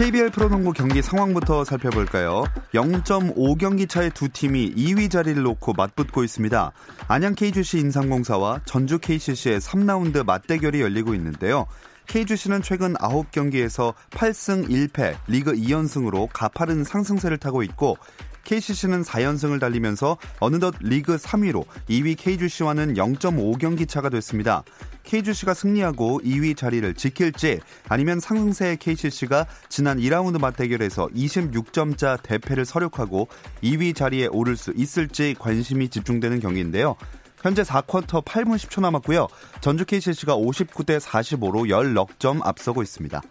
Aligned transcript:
KBL 0.00 0.30
프로농구 0.30 0.72
경기 0.72 1.02
상황부터 1.02 1.62
살펴볼까요? 1.62 2.44
0.5경기 2.72 3.86
차의 3.86 4.12
두 4.12 4.30
팀이 4.30 4.74
2위 4.74 5.10
자리를 5.10 5.42
놓고 5.42 5.74
맞붙고 5.74 6.24
있습니다. 6.24 6.72
안양 7.06 7.34
KGC 7.34 7.80
인상공사와 7.80 8.62
전주 8.64 8.98
KCC의 8.98 9.60
3라운드 9.60 10.24
맞대결이 10.24 10.80
열리고 10.80 11.12
있는데요. 11.16 11.66
KGC는 12.06 12.62
최근 12.62 12.94
9경기에서 12.94 13.92
8승 14.08 14.70
1패, 14.70 15.16
리그 15.26 15.52
2연승으로 15.52 16.30
가파른 16.32 16.82
상승세를 16.82 17.36
타고 17.36 17.62
있고 17.62 17.98
KCC는 18.44 19.02
4연승을 19.02 19.60
달리면서 19.60 20.16
어느덧 20.40 20.74
리그 20.80 21.16
3위로 21.16 21.64
2위 21.88 22.16
KGC와는 22.16 22.94
0.5경기 22.94 23.88
차가 23.88 24.08
됐습니다. 24.08 24.64
KGC가 25.04 25.54
승리하고 25.54 26.20
2위 26.22 26.56
자리를 26.56 26.94
지킬지 26.94 27.60
아니면 27.88 28.20
상승세의 28.20 28.76
KCC가 28.76 29.46
지난 29.68 29.98
2라운드 29.98 30.40
맞대결에서 30.40 31.08
26점차 31.08 32.22
대패를 32.22 32.64
서력하고 32.64 33.28
2위 33.62 33.94
자리에 33.94 34.26
오를 34.26 34.56
수 34.56 34.72
있을지 34.76 35.34
관심이 35.38 35.88
집중되는 35.88 36.40
경기인데요. 36.40 36.96
현재 37.42 37.62
4쿼터 37.62 38.24
8분 38.24 38.56
10초 38.56 38.82
남았고요. 38.82 39.26
전주 39.60 39.84
KCC가 39.84 40.36
59대 40.36 41.00
45로 41.00 41.68
10넉점 41.68 42.44
앞서고 42.44 42.82
있습니다. 42.82 43.22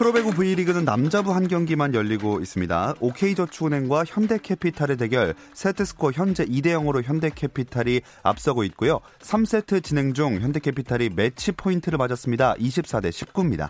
프로배구 0.00 0.30
V리그는 0.30 0.86
남자부 0.86 1.34
한 1.34 1.46
경기만 1.46 1.92
열리고 1.92 2.40
있습니다. 2.40 2.94
OK저축은행과 3.00 4.04
현대캐피탈의 4.06 4.96
대결 4.96 5.34
세트스코어 5.52 6.12
현재 6.12 6.46
2대 6.46 6.68
0으로 6.68 7.02
현대캐피탈이 7.02 8.00
앞서고 8.22 8.64
있고요. 8.64 9.00
3세트 9.18 9.84
진행 9.84 10.14
중 10.14 10.40
현대캐피탈이 10.40 11.10
매치 11.10 11.52
포인트를 11.52 11.98
맞았습니다. 11.98 12.54
24대 12.54 13.10
19입니다. 13.10 13.68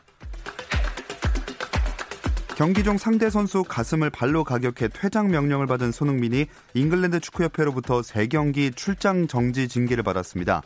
경기 2.54 2.84
중 2.84 2.96
상대 2.96 3.28
선수 3.28 3.64
가슴을 3.64 4.10
발로 4.10 4.44
가격해 4.44 4.90
퇴장 4.92 5.32
명령을 5.32 5.66
받은 5.66 5.90
손흥민이 5.90 6.46
잉글랜드 6.74 7.18
축구협회로부터 7.18 8.02
3경기 8.02 8.76
출장 8.76 9.26
정지 9.26 9.66
징계를 9.66 10.04
받았습니다. 10.04 10.62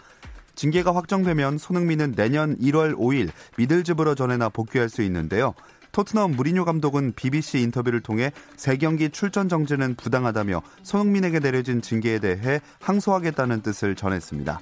징계가 0.55 0.95
확정되면 0.95 1.59
손흥민은 1.59 2.15
내년 2.15 2.57
1월 2.59 2.97
5일 2.97 3.31
미들즈브러 3.57 4.15
전에나 4.15 4.49
복귀할 4.49 4.89
수 4.89 5.03
있는데요. 5.03 5.55
토트넘 5.93 6.33
무리뉴 6.33 6.65
감독은 6.65 7.13
BBC 7.15 7.61
인터뷰를 7.61 8.01
통해 8.01 8.33
세 8.57 8.77
경기 8.77 9.11
출전 9.11 9.49
정지는 9.49 9.95
부당하다며 9.95 10.61
손흥민에게 10.83 11.39
내려진 11.39 11.81
징계에 11.81 12.19
대해 12.19 12.61
항소하겠다는 12.81 13.63
뜻을 13.63 13.95
전했습니다. 13.95 14.61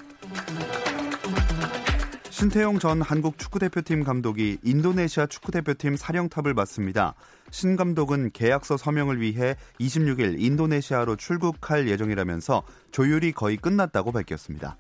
신태용 2.29 2.81
전 2.81 3.01
한국 3.01 3.39
축구대표팀 3.39 4.05
감독이 4.05 4.59
인도네시아 4.63 5.27
축구대표팀 5.27 5.97
사령탑을 5.97 6.55
맡습니다. 6.55 7.15
신 7.51 7.77
감독은 7.77 8.31
계약서 8.33 8.77
서명을 8.77 9.21
위해 9.21 9.55
26일 9.81 10.41
인도네시아로 10.41 11.17
출국할 11.17 11.89
예정이라면서 11.89 12.63
조율이 12.91 13.33
거의 13.33 13.57
끝났다고 13.59 14.13
밝혔습니다. 14.13 14.77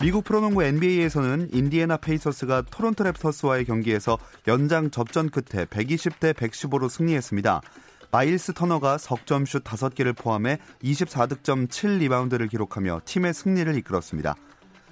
미국 0.00 0.24
프로농구 0.24 0.64
NBA에서는 0.64 1.50
인디애나 1.52 1.98
페이서스가 1.98 2.62
토론토 2.70 3.04
랩터스와의 3.04 3.66
경기에서 3.66 4.16
연장 4.48 4.90
접전 4.90 5.28
끝에 5.28 5.66
120대 5.66 6.32
115로 6.32 6.88
승리했습니다. 6.88 7.60
마일스 8.10 8.54
터너가 8.54 8.96
석점슛 8.96 9.62
5개를 9.62 10.16
포함해 10.16 10.58
24득점 10.82 11.68
7리바운드를 11.68 12.48
기록하며 12.48 13.02
팀의 13.04 13.34
승리를 13.34 13.76
이끌었습니다. 13.76 14.36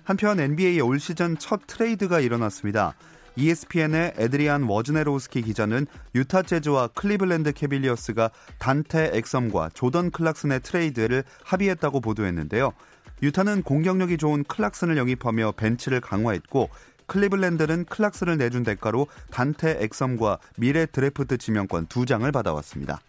한편 0.04 0.40
NBA 0.40 0.82
올 0.82 1.00
시즌 1.00 1.38
첫 1.38 1.62
트레이드가 1.66 2.20
일어났습니다. 2.20 2.94
ESPN의 3.38 4.14
에드리안 4.16 4.64
워즈네로우스키 4.64 5.42
기자는 5.42 5.86
유타 6.16 6.42
재즈와 6.42 6.88
클리블랜드 6.88 7.52
캐빌리어스가 7.52 8.30
단테 8.58 9.12
엑섬과 9.14 9.70
조던 9.74 10.10
클락슨의 10.10 10.60
트레이드를 10.60 11.22
합의했다고 11.44 12.00
보도했는데요. 12.00 12.72
유타는 13.22 13.62
공격력이 13.62 14.16
좋은 14.16 14.44
클락슨을 14.44 14.96
영입하며 14.96 15.52
벤치를 15.56 16.00
강화했고 16.00 16.70
클리블랜드는 17.06 17.86
클락슨을 17.86 18.36
내준 18.36 18.62
대가로 18.62 19.06
단테 19.30 19.78
엑섬과 19.80 20.38
미래 20.56 20.86
드래프트 20.86 21.38
지명권 21.38 21.86
두 21.86 22.06
장을 22.06 22.30
받아왔습니다. 22.30 23.00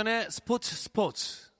김종현의 0.00 0.26
스포츠 0.30 0.74
스포츠. 0.74 1.50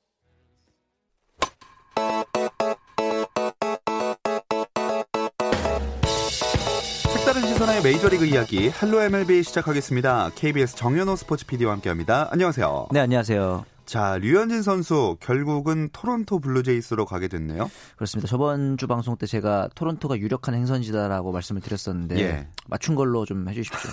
색다른 7.12 7.42
시선의 7.42 7.82
메이저리그 7.82 8.24
이야기 8.26 8.68
Hello 8.68 9.02
MLB 9.02 9.42
시작하겠습니다. 9.42 10.30
KBS 10.34 10.76
정현호 10.76 11.16
스포츠 11.16 11.46
PD와 11.46 11.72
함께합니다. 11.72 12.28
안녕하세요. 12.30 12.88
네, 12.92 13.00
안녕하세요. 13.00 13.64
자, 13.90 14.18
류현진 14.18 14.62
선수 14.62 15.16
결국은 15.18 15.88
토론토 15.92 16.38
블루제이스로 16.38 17.06
가게 17.06 17.26
됐네요. 17.26 17.68
그렇습니다. 17.96 18.28
저번 18.28 18.76
주 18.76 18.86
방송 18.86 19.16
때 19.16 19.26
제가 19.26 19.68
토론토가 19.74 20.16
유력한 20.18 20.54
행선지다라고 20.54 21.32
말씀을 21.32 21.60
드렸었는데 21.60 22.20
예. 22.20 22.46
맞춘 22.68 22.94
걸로 22.94 23.24
좀 23.24 23.48
해주십시오. 23.48 23.90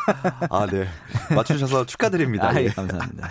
아, 0.48 0.64
네. 0.64 0.86
맞추셔서 1.36 1.84
축하드립니다. 1.84 2.48
아, 2.48 2.58
예, 2.58 2.64
예. 2.64 2.68
감사합니다. 2.70 3.28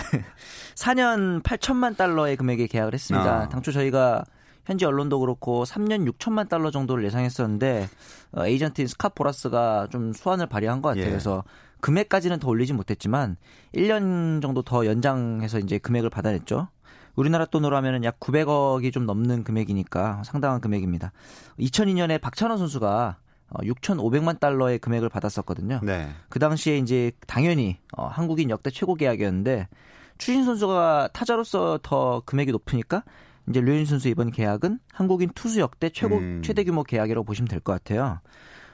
4년 0.76 1.42
8천만 1.42 1.98
달러의 1.98 2.38
금액에 2.38 2.68
계약을 2.68 2.94
했습니다. 2.94 3.46
아. 3.46 3.50
당초 3.50 3.72
저희가 3.72 4.24
현지 4.68 4.86
언론도 4.86 5.20
그렇고 5.20 5.64
3년 5.64 6.08
6천만 6.12 6.48
달러 6.48 6.70
정도를 6.70 7.06
예상했었는데 7.06 7.90
어, 8.34 8.46
에이전트인 8.46 8.88
스캇 8.88 9.16
보라스가 9.16 9.88
좀 9.92 10.14
수완을 10.14 10.46
발휘한 10.46 10.84
것 10.84 10.90
같아요. 10.90 11.06
예. 11.06 11.10
그래서 11.10 11.44
금액까지는 11.84 12.40
더 12.40 12.48
올리진 12.48 12.78
못했지만 12.78 13.36
1년 13.76 14.42
정도 14.42 14.62
더 14.62 14.86
연장해서 14.86 15.60
이제 15.60 15.78
금액을 15.78 16.10
받아냈죠. 16.10 16.70
우리나라 17.16 17.46
돈으로 17.46 17.76
하면은 17.76 18.06
약 18.06 18.22
900억이 18.22 18.94
좀 18.94 19.06
넘는 19.06 19.44
금액이니까 19.44 20.24
상당한 20.24 20.62
금액입니다. 20.62 21.12
2002년에 21.60 22.22
박찬호 22.22 22.56
선수가 22.56 23.18
6,500만 23.60 24.40
달러의 24.40 24.80
금액을 24.80 25.10
받았었거든요. 25.10 25.82
네. 25.84 26.10
그 26.30 26.40
당시에 26.40 26.78
이제 26.78 27.12
당연히 27.28 27.78
어, 27.98 28.08
한국인 28.08 28.50
역대 28.50 28.72
최고 28.72 28.96
계약이었는데 28.96 29.68
추신 30.18 30.46
선수가 30.46 31.10
타자로서 31.12 31.80
더 31.84 32.24
금액이 32.26 32.54
높으니까 32.54 33.04
이제 33.50 33.60
류현 33.60 33.86
선수 33.86 34.08
이번 34.08 34.32
계약은 34.32 34.80
한국인 34.94 35.30
투수 35.36 35.60
역대 35.60 35.90
최고 35.90 36.18
음. 36.18 36.42
최대 36.44 36.64
규모 36.64 36.84
계약이라고 36.84 37.26
보시면 37.26 37.50
될 37.50 37.60
것 37.60 37.74
같아요. 37.74 38.22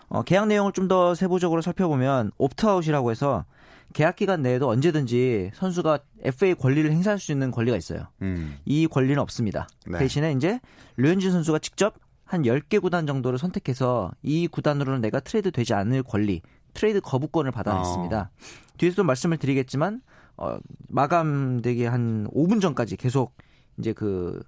어, 0.09 0.23
계약 0.23 0.47
내용을 0.47 0.71
좀 0.73 0.87
더 0.89 1.13
세부적으로 1.13 1.61
살펴보면 1.61 2.31
옵트아웃이라고 2.37 3.11
해서 3.11 3.45
계약 3.93 4.15
기간 4.15 4.41
내에도 4.41 4.67
언제든지 4.69 5.51
선수가 5.53 5.99
FA 6.23 6.55
권리를 6.55 6.91
행사할 6.91 7.19
수 7.19 7.31
있는 7.31 7.51
권리가 7.51 7.77
있어요. 7.77 8.07
음. 8.23 8.57
이 8.65 8.87
권리는 8.87 9.19
없습니다. 9.19 9.67
네. 9.85 9.99
대신에 9.99 10.31
이제 10.31 10.59
류현진 10.97 11.31
선수가 11.31 11.59
직접 11.59 11.95
한 12.25 12.43
10개 12.43 12.81
구단 12.81 13.05
정도를 13.07 13.37
선택해서 13.39 14.11
이 14.23 14.47
구단으로는 14.47 15.01
내가 15.01 15.19
트레이드 15.19 15.51
되지 15.51 15.73
않을 15.73 16.03
권리 16.03 16.41
트레이드 16.73 17.01
거부권을 17.01 17.51
받아냈습니다. 17.51 18.19
어. 18.19 18.29
뒤에서도 18.77 19.03
말씀을 19.03 19.37
드리겠지만 19.37 20.01
어, 20.37 20.57
마감되기 20.87 21.85
한 21.85 22.27
5분 22.33 22.61
전까지 22.61 22.95
계속 22.97 23.35
이제 23.77 23.93
그 23.93 24.41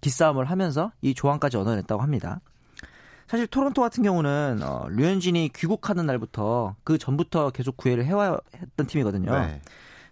기싸움을 0.00 0.46
하면서 0.46 0.92
이 1.02 1.14
조항까지 1.14 1.56
얻어냈다고 1.56 2.02
합니다. 2.02 2.40
사실 3.32 3.46
토론토 3.46 3.80
같은 3.80 4.02
경우는 4.02 4.60
어, 4.62 4.86
류현진이 4.90 5.52
귀국하는 5.56 6.04
날부터 6.04 6.76
그 6.84 6.98
전부터 6.98 7.48
계속 7.48 7.78
구애를 7.78 8.04
해왔던 8.04 8.86
팀이거든요. 8.86 9.32
네. 9.32 9.62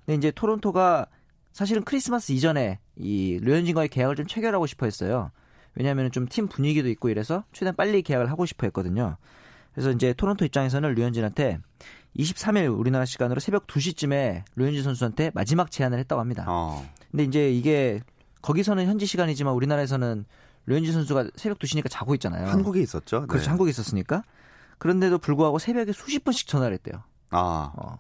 근데 0.06 0.16
이제 0.16 0.30
토론토가 0.30 1.04
사실은 1.52 1.84
크리스마스 1.84 2.32
이전에 2.32 2.78
이 2.96 3.38
류현진과의 3.42 3.90
계약을 3.90 4.16
좀 4.16 4.26
체결하고 4.26 4.66
싶어 4.66 4.86
했어요. 4.86 5.32
왜냐하면 5.74 6.10
좀 6.10 6.28
팀 6.28 6.48
분위기도 6.48 6.88
있고 6.88 7.10
이래서 7.10 7.44
최대한 7.52 7.76
빨리 7.76 8.00
계약을 8.00 8.30
하고 8.30 8.46
싶어 8.46 8.66
했거든요. 8.68 9.18
그래서 9.74 9.90
이제 9.90 10.14
토론토 10.14 10.46
입장에서는 10.46 10.94
류현진한테 10.94 11.58
23일 12.16 12.74
우리나라 12.74 13.04
시간으로 13.04 13.38
새벽 13.38 13.66
2시쯤에 13.66 14.44
류현진 14.56 14.82
선수한테 14.82 15.30
마지막 15.34 15.70
제안을 15.70 15.98
했다고 15.98 16.20
합니다. 16.22 16.46
어. 16.48 16.82
근데 17.10 17.24
이제 17.24 17.50
이게 17.52 18.00
거기서는 18.40 18.86
현지 18.86 19.04
시간이지만 19.04 19.52
우리나라에서는 19.52 20.24
류현진 20.70 20.92
선수가 20.92 21.30
새벽 21.36 21.58
2시니까 21.58 21.88
자고 21.90 22.14
있잖아요. 22.14 22.46
한국에 22.46 22.80
있었죠. 22.80 23.26
그렇죠. 23.26 23.44
네. 23.44 23.48
한국에 23.50 23.70
있었으니까. 23.70 24.22
그런데도 24.78 25.18
불구하고 25.18 25.58
새벽에 25.58 25.92
수십 25.92 26.24
번씩 26.24 26.46
전화를 26.48 26.74
했대요. 26.74 27.02
아. 27.32 27.72
어, 27.76 27.98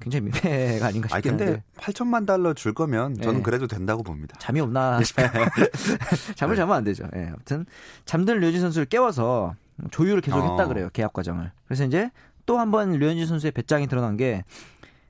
굉장히 0.00 0.24
민폐가 0.26 0.86
아닌가 0.86 1.08
싶긴 1.08 1.32
한데. 1.32 1.44
근데 1.46 1.62
8천만 1.76 2.26
달러 2.26 2.54
줄 2.54 2.72
거면 2.72 3.14
저는 3.20 3.38
네. 3.38 3.42
그래도 3.42 3.66
된다고 3.66 4.02
봅니다. 4.02 4.36
잠이 4.38 4.60
없나 4.60 5.02
싶어요. 5.02 5.28
잠을 6.36 6.56
자면 6.56 6.76
안 6.76 6.84
되죠. 6.84 7.04
예. 7.14 7.18
네, 7.18 7.26
아무튼 7.28 7.66
잠든 8.04 8.38
류현진 8.40 8.60
선수를 8.60 8.86
깨워서 8.86 9.54
조율을 9.90 10.20
계속 10.20 10.38
했다 10.38 10.64
어. 10.64 10.68
그래요. 10.68 10.88
계약 10.92 11.12
과정을. 11.12 11.50
그래서 11.66 11.84
이제 11.84 12.10
또 12.46 12.58
한 12.58 12.70
번 12.70 12.92
류현진 12.92 13.26
선수의 13.26 13.52
배짱이 13.52 13.86
드러난 13.86 14.16
게 14.16 14.44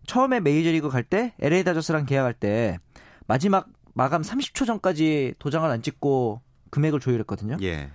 처음에 0.07 0.41
메이저리그 0.41 0.89
갈 0.89 1.05
때 1.05 1.35
LA 1.41 1.65
다저스랑 1.65 2.07
계약할 2.07 2.35
때 2.35 2.79
마지막 3.27 3.67
마감 3.95 4.23
30초 4.23 4.67
전까지 4.67 5.35
도장을 5.39 5.69
안 5.71 5.83
찍고 5.83 6.41
금액을 6.71 7.01
조율했거든요. 7.01 7.57
예. 7.63 7.91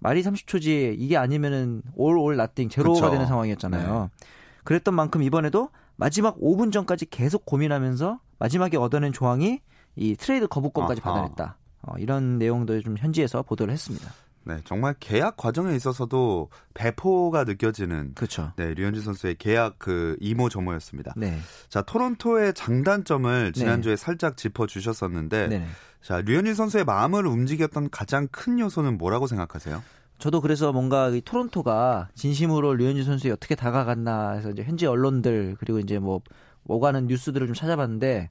말이 0.00 0.22
30초지 0.22 0.94
이게 0.98 1.16
아니면은 1.16 1.82
올올 1.94 2.36
나띵 2.36 2.68
제로가 2.68 3.00
그쵸. 3.00 3.10
되는 3.10 3.26
상황이었잖아요. 3.26 4.10
네. 4.12 4.26
그랬던 4.64 4.94
만큼 4.94 5.22
이번에도 5.22 5.70
마지막 5.96 6.38
5분 6.38 6.72
전까지 6.72 7.06
계속 7.06 7.44
고민하면서 7.44 8.20
마지막에 8.38 8.76
얻어낸 8.76 9.12
조항이 9.12 9.60
이 9.96 10.16
트레이드 10.16 10.46
거부권까지 10.46 11.00
아하. 11.02 11.14
받아냈다. 11.14 11.56
어, 11.82 11.94
이런 11.98 12.38
내용도 12.38 12.80
좀 12.80 12.96
현지에서 12.96 13.42
보도를 13.42 13.72
했습니다. 13.72 14.12
네, 14.44 14.58
정말 14.64 14.94
계약 14.98 15.36
과정에 15.36 15.74
있어서도 15.76 16.48
배포가 16.72 17.44
느껴지는 17.44 18.12
그렇죠. 18.14 18.52
네, 18.56 18.72
류현진 18.72 19.02
선수의 19.02 19.34
계약 19.34 19.78
그 19.78 20.16
이모 20.20 20.48
저모였습니다. 20.48 21.12
네. 21.16 21.38
자, 21.68 21.82
토론토의 21.82 22.54
장단점을 22.54 23.52
지난주에 23.52 23.92
네. 23.92 23.96
살짝 23.96 24.36
짚어 24.38 24.66
주셨었는데 24.66 25.48
네. 25.48 25.66
자, 26.02 26.20
류현진 26.20 26.54
선수의 26.54 26.84
마음을 26.84 27.26
움직였던 27.26 27.90
가장 27.90 28.28
큰 28.30 28.58
요소는 28.58 28.98
뭐라고 28.98 29.26
생각하세요? 29.26 29.82
저도 30.18 30.40
그래서 30.40 30.72
뭔가 30.72 31.08
이 31.10 31.20
토론토가 31.20 32.08
진심으로 32.14 32.74
류현진 32.74 33.04
선수에 33.04 33.30
어떻게 33.30 33.54
다가갔나 33.54 34.32
해서 34.32 34.50
이제 34.50 34.64
현지 34.64 34.86
언론들 34.86 35.56
그리고 35.60 35.78
이제 35.78 35.98
뭐 35.98 36.22
오가는 36.64 37.06
뉴스들을 37.06 37.46
좀 37.46 37.54
찾아봤는데 37.54 38.30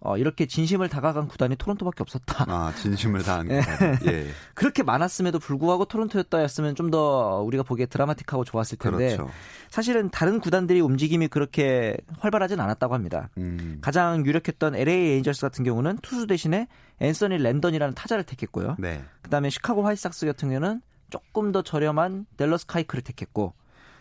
어, 0.00 0.16
이렇게 0.16 0.46
진심을 0.46 0.88
다가간 0.88 1.26
구단이 1.26 1.56
토론토밖에 1.56 2.02
없었다. 2.02 2.44
아, 2.48 2.72
진심을 2.76 3.22
다한 3.22 3.50
예. 3.50 3.60
구단. 3.60 3.98
예. 4.06 4.26
그렇게 4.54 4.82
많았음에도 4.82 5.38
불구하고 5.40 5.84
토론토였다였으면 5.86 6.74
좀 6.74 6.88
더 6.88 7.42
우리가 7.42 7.64
보기에 7.64 7.84
드라마틱하고 7.86 8.44
좋았을 8.44 8.78
텐데 8.78 9.16
그렇죠. 9.16 9.30
사실은 9.68 10.08
다른 10.08 10.40
구단들이 10.40 10.80
움직임이 10.80 11.28
그렇게 11.28 11.98
활발하진 12.18 12.58
않았다고 12.60 12.94
합니다. 12.94 13.28
음. 13.36 13.78
가장 13.82 14.24
유력했던 14.24 14.74
LA 14.74 14.94
에인절스 15.12 15.42
같은 15.42 15.64
경우는 15.64 15.98
투수 15.98 16.26
대신에 16.26 16.66
앤서니 17.00 17.38
랜던이라는 17.38 17.94
타자를 17.94 18.24
택했고요. 18.24 18.76
네. 18.78 19.04
그다음에 19.20 19.50
시카고 19.50 19.84
화이삭스 19.84 20.24
같은 20.26 20.48
경우는 20.48 20.80
조금 21.10 21.52
더 21.52 21.60
저렴한 21.62 22.24
델러스 22.38 22.64
카이크를 22.66 23.02
택했고 23.02 23.52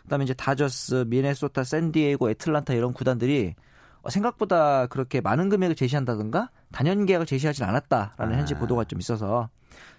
그다음에 0.03 0.23
이제 0.23 0.33
다저스, 0.33 1.03
미네소타, 1.07 1.65
샌디에이고, 1.65 2.29
애틀란타 2.29 2.73
이런 2.73 2.93
구단들이 2.93 3.55
생각보다 4.09 4.87
그렇게 4.87 5.21
많은 5.21 5.49
금액을 5.49 5.75
제시한다든가 5.75 6.49
단연 6.71 7.05
계약을 7.05 7.25
제시하진 7.25 7.65
않았다라는 7.65 8.35
아. 8.35 8.37
현지 8.37 8.53
보도가 8.55 8.85
좀 8.85 8.99
있어서 8.99 9.49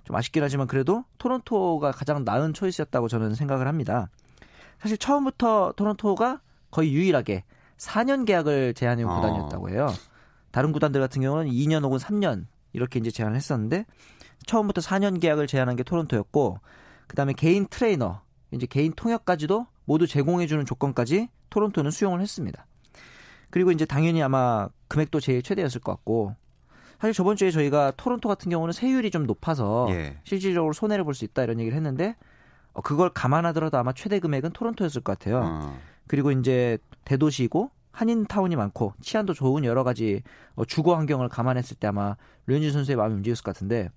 좀 0.05 0.17
아쉽긴 0.17 0.43
하지만 0.43 0.67
그래도 0.67 1.05
토론토가 1.19 1.93
가장 1.93 2.25
나은 2.25 2.55
초이스였다고 2.55 3.09
저는 3.09 3.35
생각을 3.35 3.67
합니다. 3.67 4.09
사실 4.81 4.97
처음부터 4.97 5.73
토론토가 5.77 6.41
거의 6.71 6.93
유일하게 6.93 7.45
4년 7.77 8.27
계약을 8.27 8.75
제한해 8.75 9.03
온 9.03 9.11
어. 9.11 9.17
구단이었다고 9.17 9.71
해요. 9.71 9.89
다른 10.51 10.73
구단들 10.73 11.01
같은 11.01 11.23
경우는 11.23 11.51
2년 11.51 11.83
혹은 11.85 11.99
3년 11.99 12.47
이렇게 12.73 12.99
이제 12.99 13.11
제안을 13.11 13.37
했었는데 13.37 13.85
처음부터 14.47 14.81
4년 14.81 15.21
계약을 15.21 15.47
제안한 15.47 15.77
게 15.77 15.83
토론토였고 15.83 16.61
그다음에 17.07 17.33
개인 17.33 17.67
트레이너 17.67 18.23
이제 18.53 18.67
개인 18.67 18.93
통역까지도 18.93 19.67
모두 19.85 20.07
제공해 20.07 20.47
주는 20.47 20.65
조건까지 20.65 21.29
토론토는 21.51 21.91
수용을 21.91 22.21
했습니다. 22.21 22.67
그리고 23.51 23.71
이제 23.73 23.85
당연히 23.85 24.23
아마 24.23 24.69
금액도 24.89 25.21
제일 25.21 25.43
최대였을 25.43 25.81
것 25.81 25.93
같고 25.93 26.35
사실 27.01 27.15
저번 27.15 27.37
주에 27.37 27.51
저희가 27.51 27.93
토론토 27.97 28.29
같은 28.29 28.51
경우는 28.51 28.73
세율이 28.73 29.11
좀 29.11 29.27
높아서 29.27 29.87
예. 29.91 30.19
실질적으로 30.25 30.73
손해를 30.73 31.05
볼 31.05 31.15
수 31.15 31.25
있다 31.25 31.45
이런 31.45 31.61
얘기를 31.61 31.77
했는데 31.77 32.17
어, 32.73 32.81
그걸 32.83 33.11
감안하더라도 33.11 33.79
아마 33.79 33.93
최대 33.93 34.19
금액은 34.21 34.51
토론토였을 34.51 35.03
것 35.03 35.19
같아요. 35.19 35.43
어. 35.45 35.79
그리고 36.07 36.31
이제 36.33 36.79
대도시고 37.05 37.71
한인타운이 37.93 38.55
많고 38.57 38.95
치안도 39.01 39.35
좋은 39.35 39.65
여러 39.65 39.85
가지 39.85 40.23
어, 40.55 40.65
주거 40.65 40.97
환경을 40.97 41.29
감안했을 41.29 41.77
때 41.77 41.87
아마 41.89 42.17
류현진 42.47 42.73
선수의 42.73 42.97
마음이 42.97 43.15
움직였을 43.15 43.43
것 43.45 43.55
같은데 43.55 43.91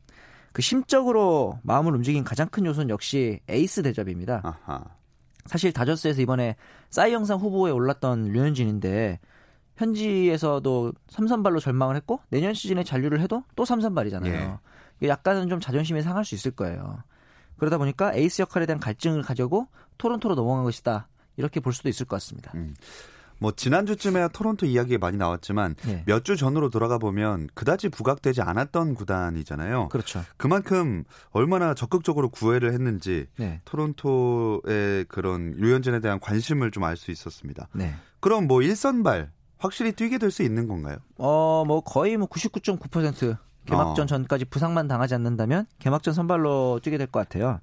그 0.54 0.62
심적으로 0.62 1.60
마음을 1.64 1.96
움직인 1.96 2.24
가장 2.24 2.48
큰 2.50 2.66
요소는 2.66 2.90
역시 2.90 3.40
에이스 3.48 3.84
대접입니다. 3.84 4.42
아하. 4.44 4.84
사실 5.46 5.72
다저스에서 5.74 6.22
이번에 6.22 6.56
싸이 6.90 7.14
영상 7.14 7.40
후보에 7.40 7.72
올랐던 7.72 8.26
류현진인데 8.32 9.20
현지에서도 9.78 10.94
삼선발로 11.10 11.60
절망을 11.60 11.96
했고 11.96 12.20
내년 12.30 12.54
시즌에 12.54 12.84
잔류를 12.84 13.20
해도 13.22 13.44
또 13.56 13.66
삼선발이잖아요. 13.66 14.60
예. 15.04 15.08
약간은 15.08 15.50
좀 15.50 15.60
자존심이 15.60 16.02
상할 16.02 16.26
수 16.26 16.36
있을 16.36 16.52
거예요. 16.52 17.04
그러다 17.58 17.78
보니까 17.78 18.14
에이스 18.14 18.42
역할에 18.42 18.66
대한 18.66 18.80
갈증을 18.80 19.22
가지고 19.24 19.68
토론토로 19.98 20.36
넘어간 20.36 20.64
것이다. 20.64 21.08
이렇게 21.38 21.60
볼 21.60 21.74
수도 21.74 21.90
있을 21.90 22.06
것 22.06 22.16
같습니다. 22.18 22.52
음. 22.56 22.76
뭐 23.40 23.52
지난주쯤에 23.52 24.28
토론토 24.34 24.68
이야기가 24.68 25.00
많이 25.00 25.18
나왔지만 25.18 25.74
네. 25.82 26.04
몇주 26.06 26.36
전으로 26.36 26.70
돌아가 26.70 27.00
보면 27.00 27.50
그다지 27.56 27.90
부각되지 27.90 28.44
않았던 28.44 28.94
구단이잖아요. 28.94 29.90
그렇죠. 29.90 30.24
그만큼 30.38 31.04
얼마나 31.32 31.74
적극적으로 31.74 32.30
구애를 32.30 32.72
했는지 32.72 33.26
네. 33.38 33.60
토론토의 33.66 35.06
그런 35.08 35.54
류현진에 35.58 36.02
대한 36.02 36.20
관심을 36.20 36.70
좀 36.70 36.84
알 36.84 36.98
수 36.98 37.10
있었습니다. 37.10 37.68
네. 37.74 37.96
그럼 38.20 38.46
뭐 38.46 38.62
일선발 38.62 39.32
확실히 39.62 39.92
뛰게 39.94 40.18
될 40.18 40.32
수 40.32 40.44
있는 40.44 40.68
건가요? 40.68 40.98
어, 41.18 41.64
뭐 41.66 41.82
거의 41.82 42.18
뭐 42.18 42.28
99.9% 42.28 43.38
개막전 43.66 44.04
어. 44.04 44.06
전까지 44.08 44.46
부상만 44.46 44.88
당하지 44.88 45.14
않는다면 45.16 45.66
개막전 45.80 46.14
선발로 46.14 46.80
뛰게 46.84 46.98
될 46.98 47.08
것 47.08 47.20
같아요. 47.20 47.60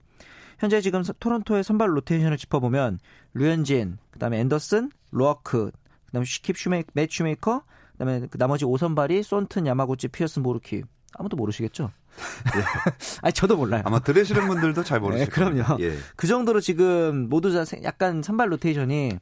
현재 0.58 0.80
지금 0.80 1.02
토론토의 1.02 1.62
선발 1.64 1.96
로테이션을 1.96 2.36
짚어보면 2.36 2.98
류현진, 3.34 3.98
그다음에 4.10 4.40
앤더슨, 4.40 4.90
로아크, 5.12 5.70
그다음에 6.06 6.24
킵 6.24 6.56
슈메이, 6.56 6.84
맷 6.94 7.10
슈메이커, 7.12 7.62
그다음에 7.92 8.26
그 8.28 8.38
나머지 8.38 8.64
5선발이 8.64 9.22
손튼, 9.22 9.66
야마구치, 9.66 10.08
피어스, 10.08 10.40
보루키. 10.40 10.82
아무도 11.14 11.36
모르시겠죠? 11.36 11.90
예. 12.56 12.62
아니 13.22 13.32
저도 13.32 13.56
몰라요. 13.56 13.82
아마 13.84 14.00
들으시는 14.00 14.46
분들도 14.48 14.82
잘 14.84 14.98
모르실 15.00 15.26
네, 15.26 15.30
그럼요. 15.30 15.80
예. 15.80 15.96
그 16.16 16.26
정도로 16.26 16.60
지금 16.60 17.28
모두 17.28 17.52
다 17.52 17.64
약간 17.84 18.22
선발 18.22 18.50
로테이션이 18.52 19.18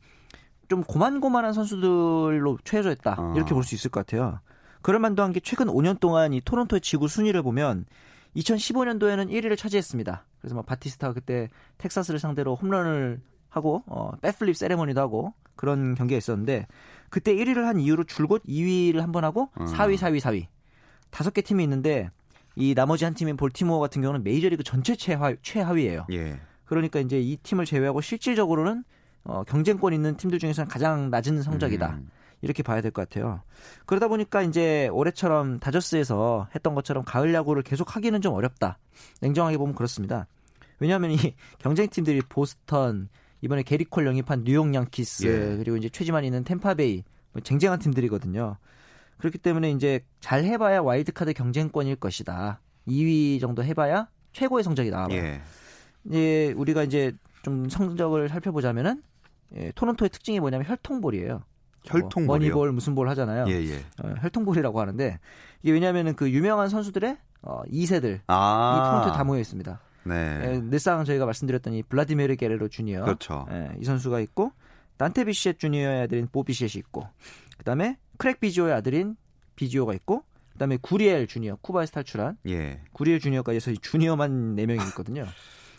좀 0.69 0.83
고만고만한 0.85 1.53
선수들로 1.53 2.59
채워졌다 2.65 3.17
어. 3.19 3.33
이렇게 3.37 3.55
볼 3.55 3.63
수 3.63 3.75
있을 3.75 3.91
것 3.91 4.05
같아요. 4.07 4.41
그럴 4.83 5.01
만도 5.01 5.23
한 5.23 5.33
게 5.33 5.41
최근 5.41 5.67
5년 5.67 5.99
동안 6.01 6.33
이 6.33 6.41
토론토의 6.41 6.81
지구 6.81 7.09
순위를 7.09 7.43
보면 7.43 7.87
2015년도에는 8.37 9.31
1위를 9.31 9.57
차지했습니다. 9.57 10.25
그래서 10.41 10.55
막 10.55 10.67
바티스타가 10.67 11.15
그때 11.15 11.49
텍사스를 11.79 12.21
상대로 12.21 12.55
홈런을 12.55 13.21
하고 13.49 13.83
어, 13.87 14.13
백플립 14.21 14.57
세레머니도 14.57 15.01
하고 15.01 15.33
그런 15.57 15.95
경기가 15.95 16.19
있었는데 16.19 16.67
그때 17.09 17.35
1위를 17.35 17.63
한 17.65 17.81
이후로 17.81 18.05
줄곧 18.05 18.43
2위를 18.47 18.99
한 18.99 19.13
번 19.13 19.25
하고 19.25 19.49
음. 19.61 19.67
4위, 19.67 19.97
4위, 19.97 20.19
4위 20.21 20.47
다섯 21.11 21.33
개 21.33 21.41
팀이 21.41 21.63
있는데 21.65 22.11
이 22.55 22.75
나머지 22.75 23.05
한 23.05 23.15
팀인 23.15 23.37
볼티모어 23.37 23.79
같은 23.79 24.03
경우는 24.03 24.23
메이저리그 24.25 24.63
전체 24.63 24.95
최하위, 24.97 25.37
최하위예요. 25.43 26.07
예. 26.13 26.39
그러니까 26.65 27.01
이제 27.01 27.21
이 27.21 27.37
팀을 27.39 27.65
제외하고 27.65 28.01
실질적으로는 28.01 28.85
어, 29.27 29.43
경쟁권 29.45 29.93
있는 29.93 30.17
팀들 30.17 30.39
중에서는 30.39 30.69
가장 30.69 31.11
낮은 31.11 31.43
성적이다. 31.43 31.91
음. 31.95 32.11
이렇게 32.43 32.63
봐야 32.63 32.81
될 32.81 32.91
것 32.93 33.09
같아요. 33.09 33.43
그러다 33.87 34.09
보니까 34.09 34.43
이제 34.43 34.89
올해처럼 34.93 35.59
다저스에서 35.59 36.49
했던 36.55 36.75
것처럼 36.75 37.03
가을 37.05 37.33
야구를 37.35 37.63
계속 37.63 37.97
하기는 37.97 38.21
좀 38.21 38.35
어렵다. 38.35 38.79
냉정하게 39.23 39.57
보면 39.57 39.75
그렇습니다. 39.75 40.27
왜냐하면 40.79 41.13
이 41.13 41.17
경쟁팀들이 41.59 42.21
보스턴, 42.29 43.09
이번에 43.41 43.63
게리콜 43.63 44.07
영입한 44.07 44.45
뉴욕 44.45 44.73
양키스 44.75 45.27
예. 45.27 45.57
그리고 45.57 45.77
이제 45.77 45.89
최지만 45.89 46.25
있는 46.25 46.45
템파베이 46.45 47.03
뭐 47.33 47.43
쟁쟁한 47.43 47.79
팀들이거든요. 47.79 48.59
그렇기 49.19 49.39
때문에 49.39 49.71
이제 49.71 50.01
잘 50.21 50.45
해봐야 50.45 50.83
와일드카드 50.83 51.33
경쟁권일 51.33 51.97
것이다. 51.97 52.61
2위 52.87 53.41
정도 53.41 53.65
해봐야 53.65 54.09
최고의 54.35 54.63
성적이 54.63 54.91
나와요. 54.91 55.09
예. 55.13 55.41
예, 56.13 56.53
우리가 56.53 56.83
이제 56.85 57.13
좀 57.43 57.69
성적을 57.69 58.29
살펴보자면은 58.29 59.03
예, 59.55 59.73
토론토의 59.75 60.11
특징이 60.11 60.41
뭐냐면 60.41 60.67
혈통볼이에요. 60.67 61.43
혈통볼이요? 61.85 62.27
뭐 62.27 62.39
머니볼 62.39 62.73
무슨 62.73 62.95
볼 62.95 63.09
하잖아요. 63.11 63.47
예, 63.49 63.53
예. 63.53 63.77
어, 64.03 64.15
혈통볼이라고 64.21 64.81
하는데 64.81 65.19
이게 65.63 65.73
왜냐하면은 65.73 66.15
그 66.17 66.31
유명한 66.31 66.69
선수들의 66.69 67.17
어, 67.43 67.63
2세들 67.65 68.17
이 68.17 68.21
아. 68.27 68.91
토론토에 68.91 69.17
다 69.17 69.25
모여 69.25 69.41
있습니다. 69.41 69.81
네. 70.05 70.41
예, 70.45 70.61
늘상 70.61 71.05
저희가 71.05 71.27
말씀드렸던 71.27 71.75
이 71.75 71.83
블라디미르 71.83 72.37
게레로 72.37 72.69
주니어 72.69 73.05
그렇죠. 73.05 73.47
예, 73.51 73.71
이 73.81 73.85
선수가 73.85 74.21
있고 74.21 74.53
단테 74.97 75.25
비시엣 75.25 75.59
주니어의 75.59 76.03
아들인 76.03 76.29
보 76.29 76.43
비시엣이 76.43 76.79
있고 76.79 77.07
그다음에 77.59 77.99
크레이그 78.19 78.41
비지오의 78.41 78.73
아들인 78.73 79.17
비지오가 79.57 79.95
있고 79.95 80.25
그다음에 80.53 80.79
구리엘 80.81 81.27
주니어 81.27 81.57
쿠바에서 81.57 81.93
탈출한 81.93 82.39
예. 82.49 82.81
구리엘 82.93 83.21
주니어까지 83.21 83.57
해서 83.57 83.71
이 83.71 83.79
주니어만 83.79 84.57
4명이 84.57 84.89
있거든요. 84.89 85.27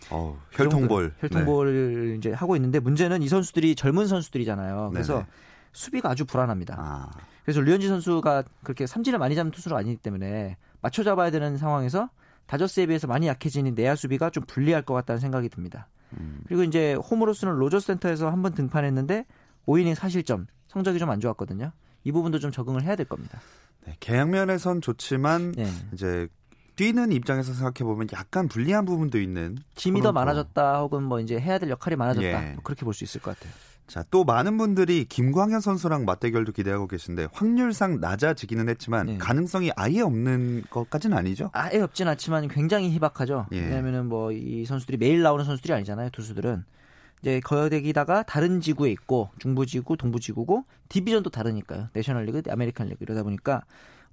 어, 0.10 0.40
그 0.52 0.58
정도 0.58 0.76
혈통볼. 0.78 1.10
네. 1.10 1.16
혈통볼을 1.22 2.16
이제 2.18 2.32
하고 2.32 2.56
있는데 2.56 2.80
문제는 2.80 3.22
이 3.22 3.28
선수들이 3.28 3.76
젊은 3.76 4.08
선수들이잖아요. 4.08 4.90
그래서 4.94 5.14
네네. 5.16 5.26
수비가 5.74 6.10
아주 6.10 6.26
불안합니다. 6.26 6.76
아. 6.78 7.10
그래서 7.44 7.62
류현진 7.62 7.90
선수가 7.90 8.44
그렇게 8.64 8.88
삼진을 8.88 9.20
많이 9.20 9.36
잡는 9.36 9.52
투수가 9.52 9.78
아니기 9.78 9.98
때문에 9.98 10.58
맞춰 10.82 11.04
잡아야 11.04 11.32
되는 11.32 11.58
상황에서 11.58 12.10
다저스에 12.48 12.86
비해서 12.88 13.08
많이 13.08 13.28
약해지는 13.28 13.76
내야 13.76 13.96
수비가 13.96 14.30
좀 14.30 14.44
불리할 14.48 14.82
것 14.84 14.94
같다는 14.94 15.20
생각이 15.20 15.50
듭니다. 15.50 15.88
음. 16.20 16.42
그리고 16.48 16.64
이제 16.64 16.94
홈으로서는 16.94 17.56
로저 17.56 17.80
센터에서 17.80 18.30
한번 18.30 18.54
등판했는데 18.54 19.26
5이닝 19.68 19.96
사실점 19.96 20.48
성적이 20.68 21.00
좀 21.00 21.10
안 21.10 21.20
좋았거든요. 21.20 21.72
이 22.04 22.12
부분도 22.12 22.40
좀 22.40 22.52
적응을 22.52 22.84
해야 22.84 22.96
될 22.96 23.06
겁니다. 23.06 23.40
네, 23.86 23.96
계약면에선 24.00 24.82
좋지만 24.82 25.52
네. 25.54 25.68
이제 25.94 26.28
뛰는 26.78 27.12
입장에서 27.12 27.52
생각해 27.54 27.84
보면 27.84 28.08
약간 28.14 28.48
불리한 28.48 28.86
부분도 28.86 29.20
있는 29.20 29.58
짐이 29.76 30.02
더. 30.02 30.14
많아졌다 30.14 30.80
혹은 30.80 31.04
뭐 31.04 31.20
이제 31.20 31.38
해야 31.40 31.60
될 31.60 31.70
역할이 31.70 31.96
많아졌다 31.98 32.26
예. 32.50 32.54
뭐 32.54 32.64
그렇게 32.64 32.86
볼 32.86 32.94
수 32.94 33.04
있을 33.04 33.20
것 33.20 33.36
같아요. 33.38 33.52
자, 33.88 34.04
또 34.12 34.24
많은 34.26 34.58
분들이 34.58 35.06
김광현 35.06 35.62
선수랑 35.62 36.04
맞대결도 36.06 36.52
기대하고 36.52 36.88
계신데 36.88 37.28
확률상 37.32 38.00
낮아지기는 38.02 38.68
했지만 38.70 39.06
네. 39.06 39.18
가능성이 39.18 39.72
아예 39.78 40.02
없는 40.02 40.64
것까지는 40.70 41.18
아니죠? 41.18 41.50
아예 41.54 41.80
없진 41.80 42.08
않지만 42.08 42.48
굉장히 42.50 42.92
희박하죠. 42.92 43.48
예. 43.54 43.60
왜냐하면은 43.62 44.08
뭐 44.08 44.32
이 44.34 44.66
선수들이 44.66 44.98
매일 44.98 45.22
나오는 45.22 45.44
선수들이 45.46 45.74
아니잖아요. 45.74 46.10
투수들은 46.12 46.64
이제 47.22 47.40
게다가 47.40 48.24
다른 48.24 48.62
지구에 48.62 48.92
있고 48.92 49.30
중부지구, 49.40 49.98
동부지구고 49.98 50.66
division도 50.90 51.30
다르니까요. 51.32 51.88
내셔널리그, 51.94 52.44
아메리칸 52.50 52.88
리그 52.90 52.98
이러다 53.04 53.24
보니까 53.24 53.64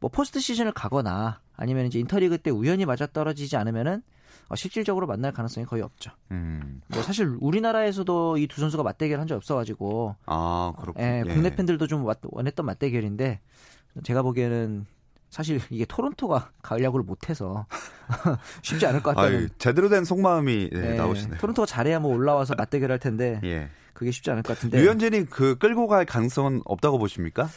뭐 0.05 0.11
포스트 0.11 0.39
시즌을 0.39 0.73
가거나 0.73 1.41
아니면 1.57 1.87
이제 1.87 1.99
인터리그 1.99 2.37
때 2.37 2.51
우연히 2.51 2.85
맞아 2.85 3.07
떨어지지 3.07 3.57
않으면은 3.57 4.03
어, 4.51 4.55
실질적으로 4.55 5.07
만날 5.07 5.33
가능성이 5.33 5.65
거의 5.65 5.83
없죠. 5.83 6.11
음. 6.31 6.83
뭐 6.89 7.01
사실 7.03 7.35
우리나라에서도 7.41 8.37
이 8.37 8.47
두 8.47 8.61
선수가 8.61 8.83
맞대결 8.83 9.19
한 9.19 9.27
적 9.27 9.37
없어가지고 9.37 10.15
아, 10.27 10.75
그렇군요. 10.79 11.07
예, 11.07 11.23
예. 11.27 11.33
국내 11.33 11.55
팬들도 11.57 11.87
좀 11.87 12.05
왔- 12.05 12.19
원했던 12.23 12.67
맞대결인데 12.67 13.41
제가 14.03 14.21
보기에는 14.21 14.85
사실 15.31 15.59
이게 15.71 15.87
토론토가 15.87 16.51
가을 16.61 16.83
야구를 16.85 17.03
못해서 17.07 17.65
쉽지 18.61 18.85
않을 18.87 19.03
것 19.03 19.17
같다는 19.17 19.39
아유, 19.39 19.49
제대로 19.57 19.89
된 19.89 20.05
속마음이 20.05 20.69
네, 20.71 20.81
네, 20.81 20.97
나오시네요. 20.99 21.39
토론토가 21.39 21.65
잘해야 21.65 21.99
뭐 21.99 22.15
올라와서 22.15 22.55
맞대결할 22.59 22.99
텐데 22.99 23.41
예. 23.45 23.71
그게 23.95 24.11
쉽지 24.11 24.31
않을 24.33 24.43
것 24.43 24.55
같은데 24.55 24.83
류현진이 24.83 25.31
그 25.31 25.57
끌고 25.57 25.87
갈 25.87 26.05
가능성은 26.05 26.61
없다고 26.67 26.99
보십니까? 26.99 27.49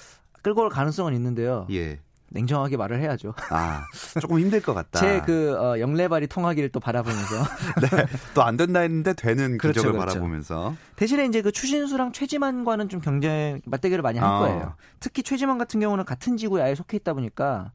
끌고 0.43 0.61
올 0.61 0.69
가능성은 0.69 1.13
있는데요. 1.15 1.67
예. 1.71 1.99
냉정하게 2.29 2.77
말을 2.77 2.99
해야죠. 2.99 3.33
아, 3.49 3.85
조금 4.19 4.39
힘들 4.39 4.61
것 4.61 4.73
같다. 4.73 4.99
제그 5.01 5.77
영레발이 5.79 6.27
통하기를 6.27 6.69
또 6.69 6.79
바라보면서 6.79 7.35
또안 8.35 8.57
된다 8.57 8.81
했는데 8.81 9.13
되는 9.13 9.57
그렇죠, 9.57 9.79
기적을 9.79 9.99
그렇죠. 9.99 10.13
바라보면서 10.15 10.75
대신에 10.95 11.25
이제 11.25 11.41
그 11.41 11.51
추신수랑 11.51 12.11
최지만과는 12.11 12.89
좀 12.89 12.99
경쟁 13.01 13.61
맞대결을 13.65 14.01
많이 14.01 14.19
할 14.19 14.29
아. 14.29 14.39
거예요. 14.39 14.75
특히 14.99 15.23
최지만 15.23 15.57
같은 15.57 15.79
경우는 15.79 16.05
같은 16.05 16.37
지구에 16.37 16.61
아예 16.61 16.75
속해 16.75 16.97
있다 16.97 17.13
보니까 17.13 17.71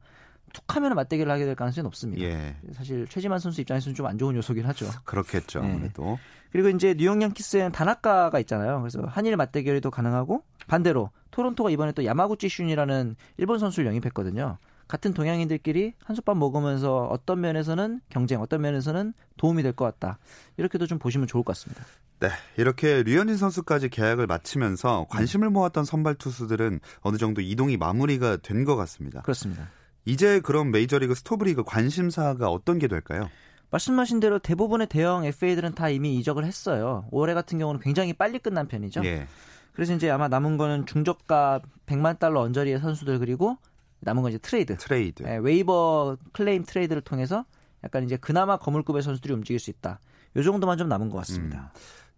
툭 0.53 0.75
하면 0.75 0.93
맞대결을 0.95 1.31
하게 1.31 1.45
될 1.45 1.55
가능성이 1.55 1.83
높습니다. 1.83 2.23
예. 2.23 2.55
사실 2.73 3.05
최지만 3.09 3.39
선수 3.39 3.59
입장에서는 3.61 3.95
좀 3.95 4.05
안 4.05 4.17
좋은 4.17 4.35
요소긴 4.35 4.65
하죠. 4.67 4.87
그렇겠죠. 5.03 5.61
네. 5.61 5.71
아무래도. 5.71 6.19
그리고 6.51 6.69
이제 6.69 6.93
뉴욕 6.93 7.19
양키스에는 7.21 7.71
다나카가 7.71 8.39
있잖아요. 8.41 8.79
그래서 8.79 9.01
한일 9.07 9.35
맞대결도 9.35 9.89
가능하고 9.91 10.43
반대로 10.67 11.09
토론토가 11.31 11.71
이번에 11.71 11.91
또 11.93 12.05
야마구치 12.05 12.47
슌이라는 12.47 13.15
일본 13.37 13.57
선수를 13.59 13.87
영입했거든요. 13.87 14.57
같은 14.87 15.13
동양인들끼리 15.13 15.93
한솥밥 16.03 16.37
먹으면서 16.37 17.05
어떤 17.05 17.41
면에서는 17.41 18.01
경쟁, 18.09 18.41
어떤 18.41 18.61
면에서는 18.61 19.13
도움이 19.37 19.63
될 19.63 19.73
것 19.73 19.85
같다. 19.85 20.19
이렇게도 20.57 20.85
좀 20.85 20.99
보시면 20.99 21.25
좋을 21.27 21.43
것 21.43 21.55
같습니다. 21.55 21.83
네, 22.19 22.29
이렇게 22.57 23.01
류현진 23.01 23.37
선수까지 23.37 23.89
계약을 23.89 24.27
마치면서 24.27 25.07
관심을 25.09 25.47
음. 25.47 25.53
모았던 25.53 25.85
선발 25.85 26.15
투수들은 26.15 26.79
어느 27.01 27.17
정도 27.17 27.41
이동이 27.41 27.77
마무리가 27.77 28.37
된 28.37 28.65
것 28.65 28.75
같습니다. 28.75 29.21
그렇습니다. 29.23 29.69
이제 30.05 30.39
그럼 30.39 30.71
메이저리그 30.71 31.15
스토브리그 31.15 31.63
관심사가 31.63 32.49
어떤 32.49 32.79
게 32.79 32.87
될까요? 32.87 33.29
말씀하신 33.71 34.19
대로 34.19 34.37
대부분의 34.39 34.87
대형 34.87 35.25
FA들은 35.25 35.73
다 35.73 35.89
이미 35.89 36.15
이적을 36.17 36.45
했어요. 36.45 37.05
올해 37.11 37.33
같은 37.33 37.57
경우는 37.57 37.81
굉장히 37.81 38.13
빨리 38.13 38.37
끝난 38.37 38.67
편이죠. 38.67 39.03
예. 39.05 39.27
그래서 39.73 39.93
이제 39.95 40.09
아마 40.11 40.27
남은 40.27 40.57
거는 40.57 40.85
중저가 40.85 41.61
100만 41.87 42.19
달러 42.19 42.41
언저리의 42.41 42.79
선수들 42.79 43.17
그리고 43.17 43.57
남은 44.01 44.21
건 44.21 44.31
이제 44.31 44.37
트레이드. 44.37 44.77
트레이드. 44.77 45.23
예, 45.23 45.37
waiver 45.37 46.17
claim 46.33 46.65
트레이드를 46.65 47.01
통해서 47.01 47.45
약간 47.83 48.03
이제 48.03 48.15
그나마 48.17 48.57
거물급의 48.57 49.01
선수들이 49.01 49.33
움직일 49.33 49.59
수 49.59 49.71
있다. 49.71 49.99
요 50.35 50.43
정도만 50.43 50.77
좀 50.77 50.87
남은 50.89 51.09
것 51.09 51.17
같습니다. 51.19 51.71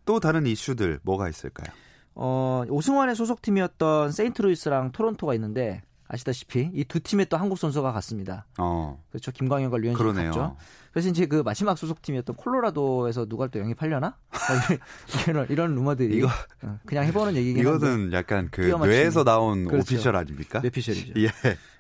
또 0.06 0.20
다른 0.20 0.46
이슈들 0.46 1.00
뭐가 1.04 1.30
있을까요? 1.30 1.74
어, 2.14 2.64
오승환의 2.70 3.16
소속팀이었던 3.16 4.12
세인트루이스랑 4.12 4.92
토론토가 4.92 5.34
있는데 5.36 5.82
아시다시피 6.08 6.70
이 6.74 6.84
두 6.86 7.00
팀에 7.00 7.26
또 7.26 7.38
한국 7.38 7.58
선수가 7.58 7.92
갔습니다. 7.94 8.46
어, 8.60 9.02
그렇죠. 9.10 9.32
김광현과 9.32 9.78
류현진. 9.78 10.14
갔죠. 10.14 10.56
그래서 10.92 11.10
이제 11.10 11.26
그 11.26 11.42
마지막 11.44 11.78
소속팀이었던 11.78 12.36
콜로라도에서 12.36 13.26
누가 13.26 13.48
또 13.48 13.60
영입하려나? 13.60 14.16
이런 15.28 15.48
이런 15.50 15.76
루머들이 15.76 16.16
이거- 16.18 16.30
어, 16.62 16.80
그냥 16.86 17.06
해보는 17.06 17.36
얘기긴 17.36 17.62
이거는 17.62 18.14
약간 18.14 18.48
그 18.52 18.62
뇌에서 18.62 19.24
나온 19.24 19.66
그렇죠. 19.66 19.82
오피셜 19.96 20.16
아닙니까? 20.16 20.60
뇌피셜이죠. 20.62 21.14
예. 21.22 21.30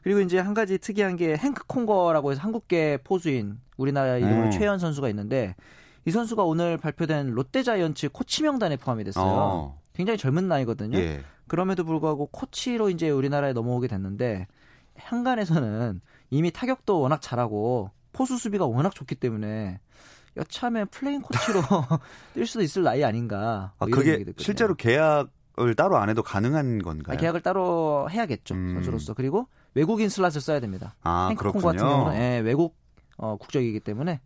그리고 0.03 0.19
이제 0.21 0.39
한 0.39 0.53
가지 0.53 0.77
특이한 0.77 1.15
게 1.15 1.37
행크 1.37 1.63
콩거라고 1.67 2.31
해서 2.31 2.41
한국계 2.41 2.99
포수인 3.03 3.59
우리나라 3.77 4.17
이름으로 4.17 4.45
음. 4.47 4.51
최현 4.51 4.79
선수가 4.79 5.07
있는데 5.09 5.55
이 6.05 6.11
선수가 6.11 6.43
오늘 6.43 6.77
발표된 6.77 7.31
롯데자이언츠 7.31 8.09
코치 8.09 8.43
명단에 8.43 8.75
포함이 8.77 9.03
됐어요. 9.05 9.23
어. 9.25 9.81
굉장히 9.93 10.17
젊은 10.17 10.47
나이거든요. 10.47 10.97
예. 10.97 11.23
그럼에도 11.47 11.83
불구하고 11.83 12.27
코치로 12.27 12.89
이제 12.89 13.09
우리나라에 13.09 13.53
넘어오게 13.53 13.87
됐는데 13.87 14.47
한간에서는 14.97 16.01
이미 16.29 16.51
타격도 16.51 16.99
워낙 16.99 17.21
잘하고 17.21 17.91
포수 18.13 18.37
수비가 18.37 18.65
워낙 18.65 18.95
좋기 18.95 19.15
때문에 19.15 19.79
여참에 20.37 20.85
플레잉 20.85 21.21
코치로 21.21 21.61
뛸 22.35 22.45
수도 22.45 22.61
있을 22.63 22.83
나이 22.83 23.03
아닌가. 23.03 23.73
아, 23.79 23.85
뭐 23.85 23.87
이런 23.99 24.23
그게. 24.25 24.33
실제로 24.37 24.75
계약을 24.75 25.75
따로 25.75 25.97
안 25.97 26.09
해도 26.09 26.23
가능한 26.23 26.81
건가요? 26.81 27.15
아, 27.15 27.19
계약을 27.19 27.41
따로 27.41 28.09
해야겠죠 28.09 28.55
음. 28.55 28.73
선수로서 28.75 29.13
그리고 29.13 29.47
외국인 29.73 30.09
슬롯을 30.09 30.41
써야 30.41 30.59
됩니다. 30.59 30.95
아, 31.01 31.27
행크 31.29 31.43
콩 31.43 31.61
그렇군요. 31.61 31.71
같은 31.71 31.87
경우는 31.87 32.19
예, 32.19 32.39
외국 32.39 32.77
어, 33.17 33.37
국적이기 33.37 33.79
때문에 33.81 34.19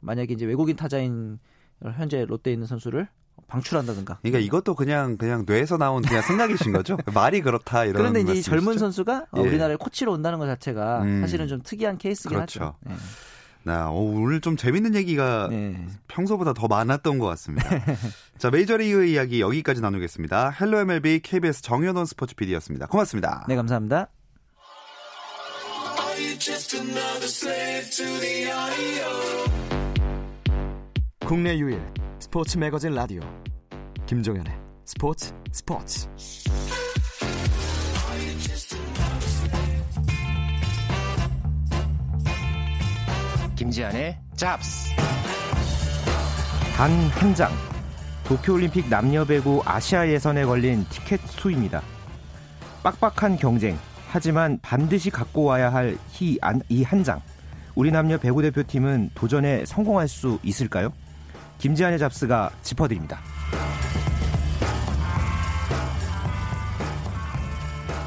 만약에 0.00 0.32
이제 0.34 0.46
외국인 0.46 0.74
타자인 0.76 1.38
현재 1.80 2.24
롯데에 2.24 2.52
있는 2.52 2.66
선수를 2.66 3.08
방출한다든가. 3.52 4.18
그러니까 4.22 4.38
이것도 4.38 4.74
그냥 4.74 5.16
그냥 5.18 5.44
뇌에서 5.46 5.76
나온 5.76 6.02
그냥 6.02 6.22
생각이신 6.22 6.72
거죠? 6.72 6.96
말이 7.12 7.42
그렇다 7.42 7.84
이런 7.84 7.96
그런데 7.96 8.20
이제 8.20 8.32
이 8.32 8.42
젊은 8.42 8.64
말씀이시죠? 8.64 8.84
선수가 8.86 9.26
어, 9.30 9.38
예. 9.38 9.40
우리나라에 9.40 9.76
코치로 9.76 10.12
온다는 10.12 10.38
것 10.38 10.46
자체가 10.46 11.02
음. 11.02 11.20
사실은 11.20 11.48
좀 11.48 11.60
특이한 11.62 11.98
케이스긴 11.98 12.36
그렇죠. 12.36 12.64
하죠. 12.64 12.74
예. 12.88 12.94
나 13.64 13.90
어, 13.90 13.94
오늘 13.94 14.40
좀 14.40 14.56
재밌는 14.56 14.94
얘기가 14.94 15.48
네. 15.50 15.86
평소보다 16.08 16.52
더 16.52 16.66
많았던 16.66 17.18
것 17.18 17.26
같습니다. 17.26 17.68
자, 18.38 18.50
메이저리그 18.50 19.04
이야기 19.04 19.40
여기까지 19.40 19.80
나누겠습니다. 19.80 20.50
헬로 20.50 20.80
MLB 20.80 21.20
KBS 21.20 21.62
정현원 21.62 22.06
스포츠 22.06 22.34
PD였습니다. 22.34 22.86
고맙습니다. 22.86 23.44
네, 23.48 23.54
감사합니다. 23.54 24.08
국내 31.24 31.56
유일 31.56 31.80
스포츠 32.22 32.56
매거진 32.56 32.94
라디오 32.94 33.20
김종현의 34.06 34.52
스포츠 34.84 35.34
스포츠 35.50 36.06
김지한의 43.56 44.18
잡스. 44.36 44.94
단 46.76 46.90
한 47.10 47.34
장 47.34 47.50
도쿄올림픽 48.24 48.88
남녀 48.88 49.24
배구 49.24 49.62
아시아 49.64 50.08
예선에 50.08 50.44
걸린 50.44 50.86
티켓 50.90 51.20
수입니다. 51.26 51.82
빡빡한 52.82 53.36
경쟁, 53.36 53.76
하지만 54.08 54.58
반드시 54.62 55.10
갖고 55.10 55.42
와야 55.44 55.72
할 55.72 55.96
이 56.20 56.38
한 56.84 57.04
장. 57.04 57.20
우리 57.74 57.90
남녀 57.90 58.16
배구 58.18 58.42
대표팀은 58.42 59.10
도전에 59.14 59.64
성공할 59.66 60.06
수 60.08 60.38
있을까요? 60.42 60.92
김지한의 61.58 61.98
잡스가 61.98 62.50
짚어드립니다. 62.62 63.20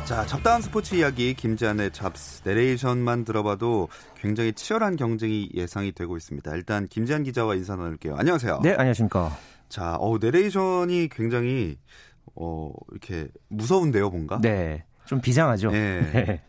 자, 0.06 0.24
적당한 0.28 0.62
스포츠 0.62 0.94
이야기 0.94 1.34
김지한의 1.34 1.92
잡스 1.92 2.48
내레이션만 2.48 3.26
들어봐도 3.26 3.90
굉장히 4.20 4.54
치열한 4.54 4.98
경쟁이 4.98 5.50
예상이 5.56 5.92
되고 5.94 6.16
있습니다. 6.16 6.54
일단 6.56 6.88
김지한 6.88 7.24
기자와 7.24 7.56
인사 7.56 7.76
나눌게요. 7.76 8.16
안녕하세요. 8.16 8.60
네, 8.62 8.74
안녕하십니까. 8.74 9.36
자, 9.68 9.96
어 10.00 10.18
내레이션이 10.20 11.10
굉장히 11.10 11.80
어 12.36 12.72
이렇게 12.92 13.28
무서운데요, 13.48 14.12
뭔가? 14.12 14.40
네. 14.40 14.84
좀 15.06 15.20
비장하죠. 15.22 15.72
네. 15.72 16.02
네. 16.14 16.42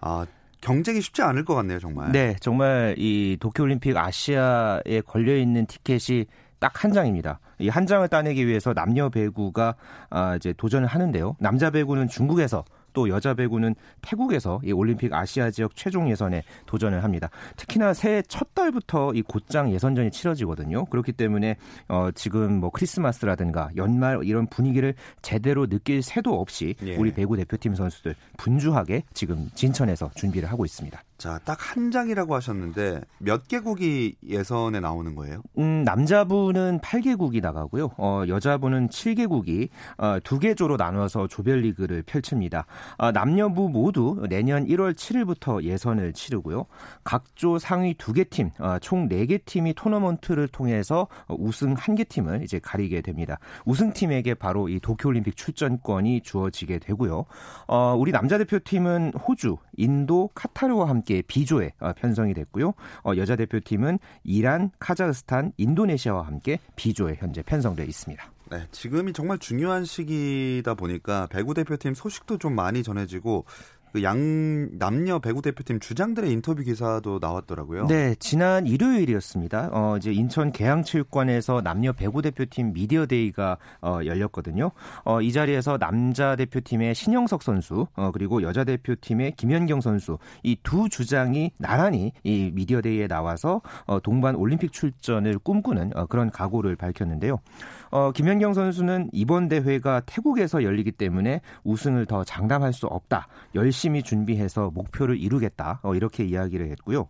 아, 0.00 0.24
경쟁이 0.62 1.00
쉽지 1.02 1.20
않을 1.22 1.44
것 1.44 1.54
같네요, 1.56 1.78
정말. 1.78 2.12
네, 2.12 2.36
정말 2.40 2.94
이 2.96 3.36
도쿄올림픽 3.40 3.94
아시아에 3.96 5.02
걸려 5.06 5.36
있는 5.36 5.66
티켓이 5.66 6.24
딱 6.60 6.84
한 6.84 6.92
장입니다. 6.92 7.40
이 7.58 7.68
한 7.68 7.86
장을 7.86 8.06
따내기 8.08 8.46
위해서 8.46 8.72
남녀 8.72 9.08
배구가 9.10 9.74
아, 10.10 10.36
이제 10.36 10.52
도전을 10.56 10.86
하는데요. 10.86 11.36
남자 11.40 11.70
배구는 11.70 12.08
중국에서 12.08 12.64
또 12.92 13.08
여자 13.08 13.34
배구는 13.34 13.74
태국에서 14.00 14.60
이 14.64 14.72
올림픽 14.72 15.12
아시아 15.12 15.50
지역 15.50 15.74
최종 15.76 16.10
예선에 16.10 16.42
도전을 16.66 17.04
합니다. 17.04 17.30
특히나 17.56 17.94
새해 17.94 18.22
첫 18.22 18.54
달부터 18.54 19.12
이 19.14 19.22
곧장 19.22 19.72
예선전이 19.72 20.10
치러지거든요. 20.10 20.86
그렇기 20.86 21.12
때문에 21.12 21.56
어 21.88 22.10
지금 22.14 22.60
뭐 22.60 22.70
크리스마스라든가 22.70 23.70
연말 23.76 24.20
이런 24.24 24.46
분위기를 24.46 24.94
제대로 25.22 25.66
느낄 25.66 26.02
새도 26.02 26.40
없이 26.40 26.74
예. 26.82 26.96
우리 26.96 27.12
배구 27.12 27.36
대표팀 27.36 27.74
선수들 27.74 28.14
분주하게 28.38 29.04
지금 29.14 29.48
진천에서 29.54 30.10
준비를 30.14 30.50
하고 30.50 30.64
있습니다. 30.64 31.02
자, 31.22 31.38
딱 31.44 31.62
한 31.62 31.90
장이라고 31.90 32.34
하셨는데 32.34 33.00
몇 33.18 33.48
개국이 33.48 34.16
예선에 34.26 34.80
나오는 34.80 35.14
거예요? 35.14 35.42
음, 35.58 35.84
남자부는 35.84 36.80
8개국이 36.80 37.40
나가고요. 37.40 37.92
어, 37.96 38.24
여자부는 38.28 38.88
7개국이 38.88 39.68
어, 39.96 40.18
두 40.22 40.38
개조로 40.38 40.76
나눠서 40.76 41.28
조별리그를 41.28 42.02
펼칩니다. 42.02 42.66
어, 42.98 43.12
남녀부 43.12 43.70
모두 43.70 44.26
내년 44.28 44.66
1월 44.66 44.94
7일부터 44.94 45.62
예선을 45.62 46.12
치르고요. 46.12 46.66
각조 47.04 47.58
상위 47.58 47.94
2개 47.94 48.28
팀, 48.28 48.50
어, 48.58 48.78
총 48.80 49.08
4개 49.08 49.44
팀이 49.44 49.74
토너먼트를 49.74 50.48
통해서 50.48 51.06
우승 51.28 51.74
1개 51.74 52.06
팀을 52.08 52.42
이제 52.42 52.58
가리게 52.58 53.00
됩니다. 53.00 53.38
우승팀에게 53.64 54.34
바로 54.34 54.68
이 54.68 54.78
도쿄올림픽 54.80 55.36
출전권이 55.36 56.20
주어지게 56.22 56.80
되고요. 56.80 57.24
어, 57.68 57.96
우리 57.96 58.12
남자 58.12 58.36
대표팀은 58.36 59.12
호주, 59.14 59.56
인도, 59.76 60.28
카타르와 60.34 60.88
함께 60.88 61.11
B조에 61.20 61.72
어, 61.80 61.92
편성이 61.92 62.32
됐고요. 62.32 62.72
어, 63.04 63.12
여자 63.18 63.36
대표팀은 63.36 63.98
이란, 64.24 64.70
카자흐스탄, 64.78 65.52
인도네시아와 65.58 66.26
함께 66.26 66.58
B조에 66.76 67.16
현재 67.18 67.42
편성되어 67.42 67.84
있습니다. 67.84 68.32
네, 68.50 68.66
지금이 68.70 69.12
정말 69.12 69.38
중요한 69.38 69.84
시기다 69.84 70.74
보니까 70.74 71.26
배구 71.28 71.54
대표팀 71.54 71.94
소식도 71.94 72.38
좀 72.38 72.54
많이 72.54 72.82
전해지고 72.82 73.44
그 73.92 74.02
양 74.02 74.68
남녀 74.78 75.18
배구 75.18 75.42
대표팀 75.42 75.78
주장들의 75.78 76.30
인터뷰 76.32 76.62
기사도 76.62 77.18
나왔더라고요. 77.20 77.86
네, 77.86 78.14
지난 78.18 78.66
일요일이었습니다. 78.66 79.68
어, 79.72 79.96
이제 79.98 80.12
인천 80.12 80.50
계양체육관에서 80.50 81.60
남녀 81.62 81.92
배구 81.92 82.22
대표팀 82.22 82.72
미디어 82.72 83.06
데이가 83.06 83.58
어, 83.82 84.00
열렸거든요. 84.04 84.72
어, 85.04 85.20
이 85.20 85.30
자리에서 85.30 85.76
남자 85.78 86.36
대표팀의 86.36 86.94
신영석 86.94 87.42
선수 87.42 87.86
어, 87.94 88.10
그리고 88.12 88.42
여자 88.42 88.64
대표팀의 88.64 89.32
김연경 89.36 89.80
선수 89.80 90.18
이 90.42 90.56
두 90.62 90.88
주장이 90.88 91.50
나란히 91.58 92.12
이 92.22 92.50
미디어 92.54 92.80
데이에 92.80 93.08
나와서 93.08 93.60
어, 93.86 93.98
동반 94.00 94.36
올림픽 94.36 94.72
출전을 94.72 95.38
꿈꾸는 95.40 95.90
어, 95.96 96.06
그런 96.06 96.30
각오를 96.30 96.76
밝혔는데요. 96.76 97.38
어, 97.90 98.10
김연경 98.12 98.54
선수는 98.54 99.10
이번 99.12 99.48
대회가 99.48 100.00
태국에서 100.06 100.62
열리기 100.62 100.92
때문에 100.92 101.40
우승을 101.64 102.06
더 102.06 102.24
장담할 102.24 102.72
수 102.72 102.86
없다. 102.86 103.26
열심 103.54 103.81
히 103.90 104.02
준비해서 104.02 104.70
목표를 104.72 105.18
이루겠다. 105.18 105.80
어, 105.82 105.94
이렇게 105.94 106.24
이야기를 106.24 106.70
했고요. 106.70 107.08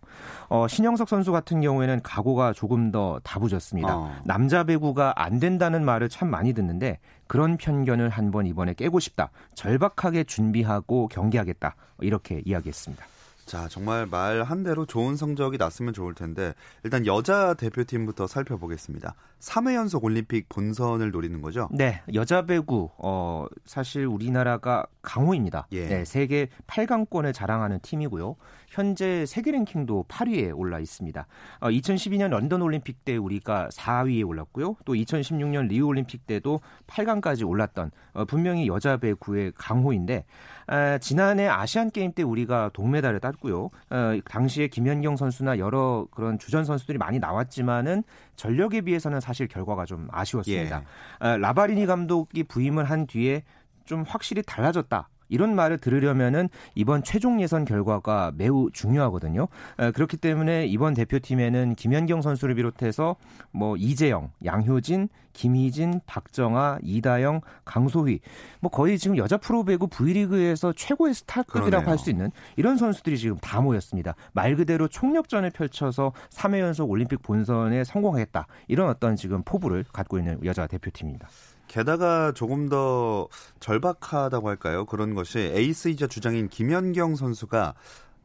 어, 0.49 0.67
신영석 0.67 1.07
선수 1.07 1.31
같은 1.31 1.61
경우에는 1.61 2.01
각오가 2.01 2.53
조금 2.53 2.91
더 2.91 3.19
다부졌습니다. 3.23 3.95
어. 3.95 4.11
남자 4.25 4.63
배구가 4.63 5.13
안 5.15 5.39
된다는 5.39 5.85
말을 5.85 6.09
참 6.09 6.29
많이 6.29 6.53
듣는데 6.53 6.99
그런 7.27 7.57
편견을 7.57 8.09
한번 8.09 8.47
이번에 8.47 8.73
깨고 8.73 8.99
싶다. 8.99 9.29
절박하게 9.53 10.23
준비하고 10.23 11.07
경기하겠다. 11.09 11.75
이렇게 12.01 12.41
이야기했습니다. 12.45 13.05
자, 13.45 13.67
정말 13.67 14.05
말 14.05 14.43
한 14.43 14.63
대로 14.63 14.85
좋은 14.85 15.15
성적이 15.15 15.57
났으면 15.57 15.93
좋을 15.93 16.13
텐데 16.15 16.53
일단 16.83 17.05
여자 17.05 17.53
대표팀부터 17.53 18.27
살펴보겠습니다. 18.27 19.15
3회 19.39 19.75
연속 19.75 20.03
올림픽 20.05 20.47
본선을 20.49 21.11
노리는 21.11 21.41
거죠? 21.41 21.69
네, 21.71 22.01
여자 22.13 22.45
배구 22.45 22.89
어 22.97 23.45
사실 23.65 24.05
우리나라가 24.05 24.85
강호입니다. 25.01 25.67
예. 25.73 25.87
네, 25.87 26.05
세계 26.05 26.47
8강권을 26.67 27.33
자랑하는 27.33 27.79
팀이고요. 27.81 28.35
현재 28.73 29.23
세계 29.27 29.51
랭킹도 29.51 30.05
8위에 30.07 30.57
올라 30.57 30.79
있습니다. 30.79 31.27
어, 31.59 31.69
2012년 31.69 32.29
런던 32.29 32.63
올림픽 32.63 33.05
때 33.05 33.17
우리가 33.17 33.69
4위에 33.71 34.27
올랐고요. 34.27 34.77
또 34.83 34.93
2016년 34.95 35.67
리우 35.67 35.85
올림픽 35.85 36.25
때도 36.25 36.59
8강까지 36.87 37.47
올랐던 37.47 37.91
어, 38.13 38.25
분명히 38.25 38.65
여자 38.65 38.97
배구의 38.97 39.51
강호인데 39.55 40.25
아, 40.65 40.97
지난해 40.97 41.47
아시안 41.47 41.91
게임 41.91 42.13
때 42.13 42.23
우리가 42.23 42.71
동메달을 42.73 43.19
땄고요. 43.19 43.69
어, 43.91 44.19
당시에 44.25 44.69
김연경 44.69 45.17
선수나 45.17 45.59
여러 45.59 46.07
그런 46.09 46.39
주전 46.39 46.65
선수들이 46.65 46.97
많이 46.97 47.19
나왔지만은 47.19 48.03
전력에 48.35 48.81
비해서는 48.81 49.19
사실 49.19 49.47
결과가 49.47 49.85
좀 49.85 50.07
아쉬웠습니다. 50.11 50.79
예. 50.79 50.83
아, 51.19 51.37
라바리니 51.37 51.85
감독이 51.85 52.41
부임을 52.41 52.85
한 52.85 53.05
뒤에 53.05 53.43
좀 53.85 54.03
확실히 54.07 54.41
달라졌다. 54.41 55.09
이런 55.33 55.55
말을 55.55 55.79
들으려면은 55.79 56.47
이번 56.75 57.03
최종 57.03 57.41
예선 57.41 57.65
결과가 57.65 58.31
매우 58.35 58.69
중요하거든요. 58.71 59.47
그렇기 59.95 60.17
때문에 60.17 60.67
이번 60.67 60.93
대표팀에는 60.93 61.73
김연경 61.73 62.21
선수를 62.21 62.53
비롯해서 62.53 63.15
뭐 63.51 63.75
이재영, 63.75 64.29
양효진, 64.45 65.09
김희진, 65.33 66.01
박정아, 66.05 66.77
이다영, 66.83 67.41
강소희 67.65 68.19
뭐 68.59 68.69
거의 68.69 68.99
지금 68.99 69.17
여자 69.17 69.37
프로배구 69.37 69.87
V리그에서 69.87 70.73
최고의 70.73 71.15
스타급이라고 71.15 71.89
할 71.89 71.97
수 71.97 72.11
있는 72.11 72.29
이런 72.55 72.77
선수들이 72.77 73.17
지금 73.17 73.37
다 73.37 73.61
모였습니다. 73.61 74.13
말 74.33 74.55
그대로 74.55 74.87
총력전을 74.87 75.49
펼쳐서 75.49 76.13
3회 76.29 76.59
연속 76.59 76.91
올림픽 76.91 77.23
본선에 77.23 77.83
성공하겠다. 77.83 78.45
이런 78.67 78.89
어떤 78.89 79.15
지금 79.15 79.41
포부를 79.41 79.85
갖고 79.91 80.19
있는 80.19 80.37
여자 80.45 80.67
대표팀입니다. 80.67 81.27
게다가 81.73 82.31
조금 82.33 82.69
더 82.69 83.27
절박하다고 83.59 84.47
할까요? 84.47 84.85
그런 84.85 85.15
것이 85.15 85.39
에이스이자 85.39 86.05
주장인 86.05 86.47
김연경 86.47 87.15
선수가 87.15 87.73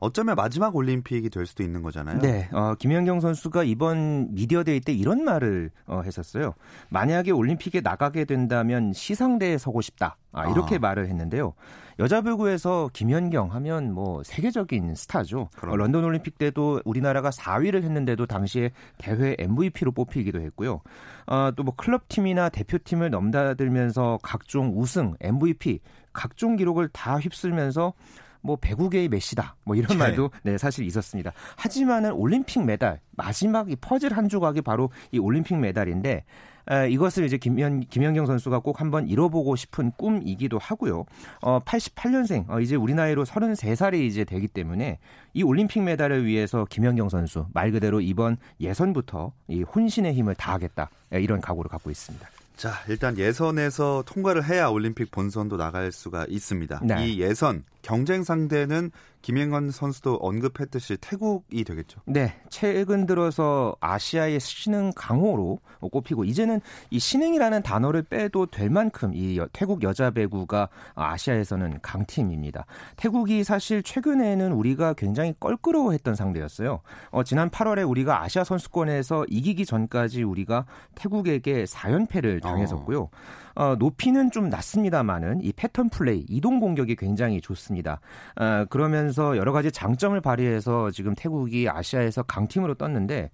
어쩌면 0.01 0.37
마지막 0.37 0.77
올림픽이 0.77 1.29
될 1.31 1.47
수도 1.47 1.63
있는 1.63 1.83
거잖아요. 1.83 2.21
네, 2.21 2.49
어, 2.53 2.75
김연경 2.79 3.21
선수가 3.21 3.65
이번 3.65 4.35
미디어데이 4.35 4.81
때 4.81 4.93
이런 4.93 5.25
말을 5.25 5.71
어, 5.87 6.03
했었어요. 6.05 6.55
만약에 6.89 7.31
올림픽에 7.31 7.81
나가게 7.81 8.25
된다면 8.25 8.93
시상대에 8.93 9.59
서고 9.59 9.81
싶다. 9.81 10.17
아, 10.33 10.49
이렇게 10.51 10.77
아. 10.77 10.79
말을 10.79 11.09
했는데요. 11.09 11.55
여자 11.99 12.21
배구에서 12.21 12.91
김연경 12.93 13.53
하면 13.55 13.93
뭐 13.93 14.23
세계적인 14.23 14.95
스타죠. 14.95 15.49
어, 15.63 15.77
런던 15.77 16.05
올림픽 16.05 16.39
때도 16.39 16.81
우리나라가 16.85 17.31
4위를 17.31 17.83
했는데도 17.83 18.27
당시에 18.27 18.71
대회 18.99 19.35
MVP로 19.39 19.91
뽑히기도 19.91 20.41
했고요. 20.41 20.81
어, 21.27 21.51
또뭐 21.57 21.75
클럽 21.77 22.09
팀이나 22.09 22.51
대표팀을 22.51 23.11
넘나들면서 23.11 24.21
각종 24.23 24.75
우승, 24.77 25.15
MVP, 25.21 25.81
각종 26.13 26.55
기록을 26.55 26.89
다 26.89 27.19
휩쓸면서 27.19 27.95
뭐 28.41 28.57
배구계의 28.57 29.09
메시다. 29.09 29.57
뭐 29.65 29.77
이런 29.77 29.89
네. 29.89 29.97
말도 29.97 30.31
네, 30.43 30.59
사실 30.59 30.85
있었습니다. 30.87 31.33
하지만은 31.57 32.13
올림픽 32.13 32.65
메달 32.65 33.01
마지막 33.17 33.71
이 33.71 33.77
퍼즐 33.77 34.13
한 34.13 34.29
조각이 34.29 34.63
바로 34.63 34.91
이 35.11 35.19
올림픽 35.19 35.57
메달인데 35.57 36.25
에, 36.71 36.91
이것을 36.91 37.25
이제 37.25 37.39
김현 37.39 37.81
김연경 37.81 38.27
선수가 38.27 38.61
꼭 38.61 38.81
한번 38.81 39.09
이뤄보고 39.09 39.57
싶은 39.57 39.91
꿈이기도 39.97 40.59
하고요. 40.59 41.07
어 41.41 41.61
88년생 41.61 42.51
어, 42.51 42.61
이제 42.61 42.77
우리 42.77 42.95
나이로 42.95 43.25
33살이 43.25 44.03
이제 44.03 44.25
되기 44.25 44.49
때문에 44.49 44.99
이 45.33 45.43
올림픽 45.43 45.83
메달을 45.83 46.27
위해서 46.27 46.67
김연경 46.69 47.09
선수 47.09 47.47
말 47.55 47.73
그대로 47.73 48.01
이번 48.01 48.37
예선부터 48.61 49.33
이 49.49 49.63
혼신의 49.63 50.13
힘을 50.15 50.35
다하겠다 50.35 50.91
이런 51.13 51.41
각오를 51.41 51.71
갖고 51.71 51.91
있습니다. 51.91 52.29
자, 52.59 52.73
일단 52.89 53.17
예선에서 53.17 54.03
통과를 54.05 54.45
해야 54.45 54.67
올림픽 54.67 55.13
본선도 55.13 55.57
나갈 55.57 55.93
수가 55.93 56.27
있습니다. 56.29 56.81
네. 56.83 57.07
이 57.07 57.21
예선 57.21 57.63
경쟁 57.89 58.23
상대는 58.23 58.91
김행건 59.23 59.71
선수도 59.71 60.17
언급했듯이 60.17 60.99
태국이 61.01 61.65
되겠죠. 61.65 62.01
네, 62.05 62.35
최근 62.51 63.07
들어서 63.07 63.75
아시아의 63.81 64.41
신흥 64.41 64.93
강호로 64.95 65.59
꼽히고 65.81 66.25
이제는 66.25 66.61
이 66.91 66.99
신흥이라는 66.99 67.63
단어를 67.63 68.03
빼도 68.03 68.47
될 68.47 68.69
만큼 68.69 69.13
이 69.15 69.41
태국 69.55 69.83
여자 69.83 70.11
배구가 70.11 70.69
아시아에서는 70.97 71.81
강팀입니다. 71.81 72.67
태국이 72.97 73.43
사실 73.43 73.83
최근에는 73.83 74.53
우리가 74.53 74.93
굉장히 74.93 75.35
껄끄러워했던 75.41 76.15
상대였어요. 76.15 76.83
어, 77.11 77.25
지난 77.25 77.49
8월에 77.49 77.89
우리가 77.89 78.23
아시아 78.23 78.45
선수권에서 78.45 79.25
이기기 79.29 79.65
전까지 79.65 80.25
우리가 80.25 80.67
태국에게 80.95 81.65
4연패를 81.65 82.43
당했었고요. 82.43 83.05
어. 83.05 83.11
어, 83.59 83.75
높이는 83.75 84.31
좀 84.31 84.51
낮습니다만은 84.51 85.43
이 85.43 85.53
패턴 85.53 85.89
플레이, 85.89 86.25
이동 86.29 86.61
공격이 86.61 86.95
굉장히 86.95 87.41
좋습니다. 87.41 87.78
어, 87.83 88.65
그러면서 88.71 89.37
여러 89.37 89.53
가지 89.53 89.71
장점을 89.71 90.19
발휘해서 90.21 90.91
지금 90.91 91.15
태국이 91.15 91.69
아시아에서 91.69 92.23
강팀으로 92.23 92.75
떴는데 92.75 93.31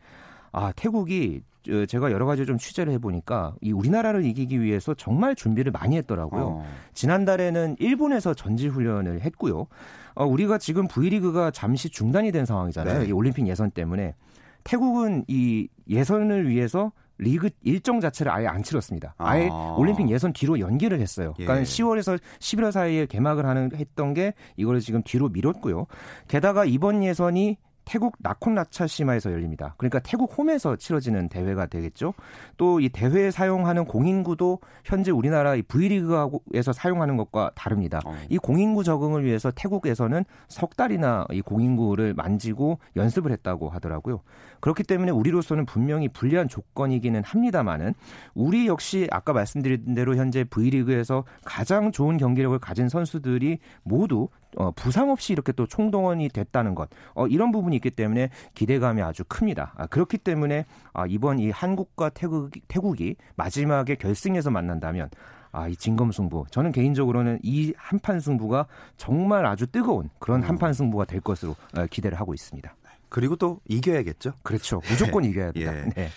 아, 0.52 0.72
태국이 0.76 1.42
제가 1.88 2.12
여러 2.12 2.26
가지 2.26 2.44
좀 2.44 2.58
취재를 2.58 2.92
해보니까 2.94 3.54
이 3.60 3.72
우리나라를 3.72 4.24
이기기 4.24 4.60
위해서 4.60 4.94
정말 4.94 5.34
준비를 5.34 5.72
많이 5.72 5.96
했더라고요. 5.96 6.42
어. 6.42 6.66
지난달에는 6.92 7.76
일본에서 7.78 8.34
전지훈련을 8.34 9.22
했고요. 9.22 9.66
어, 10.14 10.26
우리가 10.26 10.58
지금 10.58 10.86
V리그가 10.86 11.50
잠시 11.50 11.88
중단이 11.88 12.32
된 12.32 12.44
상황이잖아요. 12.44 13.00
네. 13.00 13.06
이 13.06 13.12
올림픽 13.12 13.48
예선 13.48 13.70
때문에 13.70 14.14
태국은 14.62 15.24
이 15.26 15.68
예선을 15.88 16.48
위해서 16.48 16.92
리그 17.18 17.50
일정 17.62 18.00
자체를 18.00 18.32
아예 18.32 18.46
안 18.46 18.62
치렀습니다. 18.62 19.14
아예 19.18 19.48
아. 19.50 19.76
올림픽 19.78 20.10
예선 20.10 20.32
뒤로 20.32 20.58
연기를 20.58 21.00
했어요. 21.00 21.34
그러니까 21.36 21.60
예. 21.60 21.62
10월에서 21.62 22.18
11월 22.40 22.72
사이에 22.72 23.06
개막을 23.06 23.46
하는 23.46 23.70
했던 23.74 24.14
게 24.14 24.34
이거를 24.56 24.80
지금 24.80 25.02
뒤로 25.02 25.28
미뤘고요. 25.28 25.86
게다가 26.28 26.64
이번 26.64 27.04
예선이 27.04 27.58
태국 27.84 28.16
나콘라차시마에서 28.20 29.32
열립니다. 29.32 29.74
그러니까 29.78 29.98
태국 29.98 30.36
홈에서 30.38 30.76
치러지는 30.76 31.28
대회가 31.28 31.66
되겠죠. 31.66 32.14
또 32.56 32.74
이 32.84 32.88
대회에 32.88 33.30
사용하는 33.30 33.84
공인구도 33.86 34.58
현재 34.84 35.10
우리나라 35.10 35.54
V리그에서 35.68 36.72
사용하는 36.72 37.16
것과 37.16 37.52
다릅니다. 37.54 38.00
어. 38.04 38.14
이 38.28 38.36
공인구 38.36 38.84
적응을 38.84 39.24
위해서 39.24 39.50
태국에서는 39.50 40.24
석 40.48 40.76
달이나 40.76 41.26
이 41.30 41.40
공인구를 41.40 42.14
만지고 42.14 42.78
연습을 42.96 43.32
했다고 43.32 43.70
하더라고요. 43.70 44.20
그렇기 44.60 44.82
때문에 44.82 45.10
우리로서는 45.12 45.66
분명히 45.66 46.08
불리한 46.08 46.48
조건이기는 46.48 47.22
합니다만은 47.24 47.94
우리 48.34 48.66
역시 48.66 49.08
아까 49.10 49.32
말씀드린 49.32 49.94
대로 49.94 50.16
현재 50.16 50.44
V리그에서 50.44 51.24
가장 51.44 51.92
좋은 51.92 52.16
경기력을 52.16 52.58
가진 52.58 52.88
선수들이 52.88 53.58
모두 53.82 54.28
어, 54.56 54.70
부상 54.72 55.10
없이 55.10 55.32
이렇게 55.32 55.52
또 55.52 55.66
총동원이 55.66 56.28
됐다는 56.28 56.74
것 56.74 56.88
어, 57.14 57.26
이런 57.26 57.52
부분이 57.52 57.76
있기 57.76 57.90
때문에 57.90 58.30
기대감이 58.54 59.02
아주 59.02 59.24
큽니다. 59.24 59.72
아, 59.76 59.86
그렇기 59.86 60.18
때문에 60.18 60.66
아, 60.92 61.06
이번 61.06 61.38
이 61.38 61.50
한국과 61.50 62.10
태국, 62.10 62.50
태국이 62.68 63.16
마지막에 63.36 63.94
결승에서 63.96 64.50
만난다면 64.50 65.10
아, 65.52 65.68
이 65.68 65.76
진검 65.76 66.10
승부. 66.10 66.44
저는 66.50 66.72
개인적으로는 66.72 67.38
이 67.42 67.72
한판 67.76 68.18
승부가 68.18 68.66
정말 68.96 69.46
아주 69.46 69.68
뜨거운 69.68 70.10
그런 70.18 70.42
음. 70.42 70.48
한판 70.48 70.72
승부가 70.72 71.04
될 71.04 71.20
것으로 71.20 71.54
어, 71.76 71.86
기대를 71.86 72.18
하고 72.18 72.34
있습니다. 72.34 72.74
그리고 73.08 73.36
또 73.36 73.60
이겨야겠죠? 73.68 74.32
그렇죠. 74.42 74.80
무조건 74.88 75.22
네. 75.22 75.28
이겨야 75.30 75.52
됩니다. 75.52 75.78
예. 75.78 75.84
네. 75.94 76.08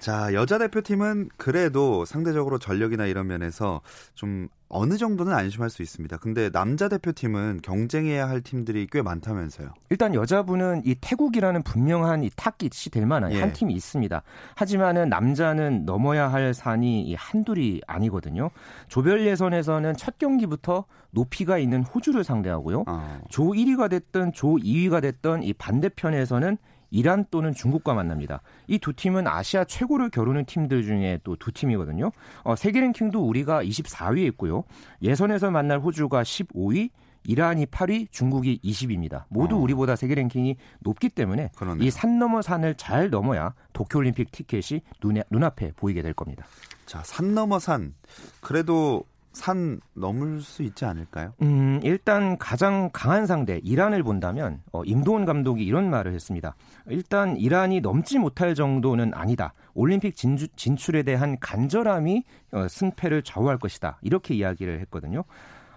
자, 0.00 0.32
여자 0.32 0.56
대표팀은 0.56 1.28
그래도 1.36 2.06
상대적으로 2.06 2.58
전력이나 2.58 3.04
이런 3.04 3.26
면에서 3.26 3.82
좀 4.14 4.48
어느 4.70 4.96
정도는 4.96 5.34
안심할 5.34 5.68
수 5.68 5.82
있습니다. 5.82 6.16
근데 6.18 6.48
남자 6.48 6.88
대표팀은 6.88 7.60
경쟁해야 7.62 8.26
할 8.26 8.40
팀들이 8.40 8.86
꽤 8.90 9.02
많다면서요. 9.02 9.74
일단 9.90 10.14
여자분은 10.14 10.82
이 10.86 10.94
태국이라는 10.98 11.62
분명한 11.64 12.22
이 12.22 12.30
탑깃이 12.34 12.90
될 12.92 13.04
만한 13.04 13.32
예. 13.32 13.40
한 13.40 13.52
팀이 13.52 13.74
있습니다. 13.74 14.22
하지만은 14.54 15.10
남자는 15.10 15.84
넘어야 15.84 16.32
할 16.32 16.54
산이 16.54 17.02
이 17.02 17.14
한둘이 17.14 17.82
아니거든요. 17.86 18.50
조별 18.88 19.26
예선에서는 19.26 19.96
첫 19.96 20.18
경기부터 20.18 20.86
높이가 21.10 21.58
있는 21.58 21.82
호주를 21.82 22.24
상대하고요. 22.24 22.84
어. 22.86 23.20
조 23.28 23.48
1위가 23.48 23.90
됐든 23.90 24.32
조 24.32 24.56
2위가 24.56 25.02
됐던 25.02 25.42
이 25.42 25.52
반대편에서는 25.52 26.56
이란 26.90 27.24
또는 27.30 27.52
중국과 27.54 27.94
만납니다. 27.94 28.40
이 28.68 28.78
두 28.78 28.92
팀은 28.92 29.26
아시아 29.26 29.64
최고를 29.64 30.10
겨루는 30.10 30.44
팀들 30.46 30.82
중에 30.82 31.20
또 31.24 31.36
두 31.36 31.52
팀이거든요. 31.52 32.10
어, 32.44 32.56
세계 32.56 32.80
랭킹도 32.80 33.20
우리가 33.26 33.62
24위에 33.64 34.26
있고요. 34.28 34.64
예선에서 35.02 35.50
만날 35.50 35.78
호주가 35.80 36.22
15위, 36.22 36.90
이란이 37.24 37.66
8위, 37.66 38.10
중국이 38.10 38.60
20위입니다. 38.64 39.24
모두 39.28 39.56
어. 39.56 39.58
우리보다 39.58 39.94
세계 39.96 40.14
랭킹이 40.14 40.56
높기 40.80 41.08
때문에 41.10 41.50
이 41.82 41.90
산 41.90 42.18
넘어 42.18 42.40
산을 42.42 42.74
잘 42.76 43.10
넘어야 43.10 43.52
도쿄올림픽 43.74 44.32
티켓이 44.32 44.80
눈에, 45.02 45.22
눈앞에 45.30 45.72
보이게 45.76 46.00
될 46.02 46.14
겁니다. 46.14 46.46
자, 46.86 47.02
산 47.04 47.34
넘어 47.34 47.58
산. 47.58 47.94
그래도 48.40 49.04
산 49.32 49.80
넘을 49.94 50.40
수 50.40 50.62
있지 50.62 50.84
않을까요? 50.84 51.34
음, 51.42 51.80
일단 51.82 52.36
가장 52.38 52.90
강한 52.92 53.26
상대 53.26 53.60
이란을 53.62 54.02
본다면 54.02 54.60
어, 54.72 54.82
임도원 54.84 55.24
감독이 55.24 55.64
이런 55.64 55.88
말을 55.88 56.12
했습니다. 56.12 56.56
일단 56.88 57.36
이란이 57.36 57.80
넘지 57.80 58.18
못할 58.18 58.54
정도는 58.54 59.12
아니다. 59.14 59.54
올림픽 59.74 60.16
진주, 60.16 60.48
진출에 60.48 61.02
대한 61.04 61.38
간절함이 61.38 62.24
어, 62.52 62.68
승패를 62.68 63.22
좌우할 63.22 63.58
것이다. 63.58 63.98
이렇게 64.02 64.34
이야기를 64.34 64.80
했거든요. 64.80 65.24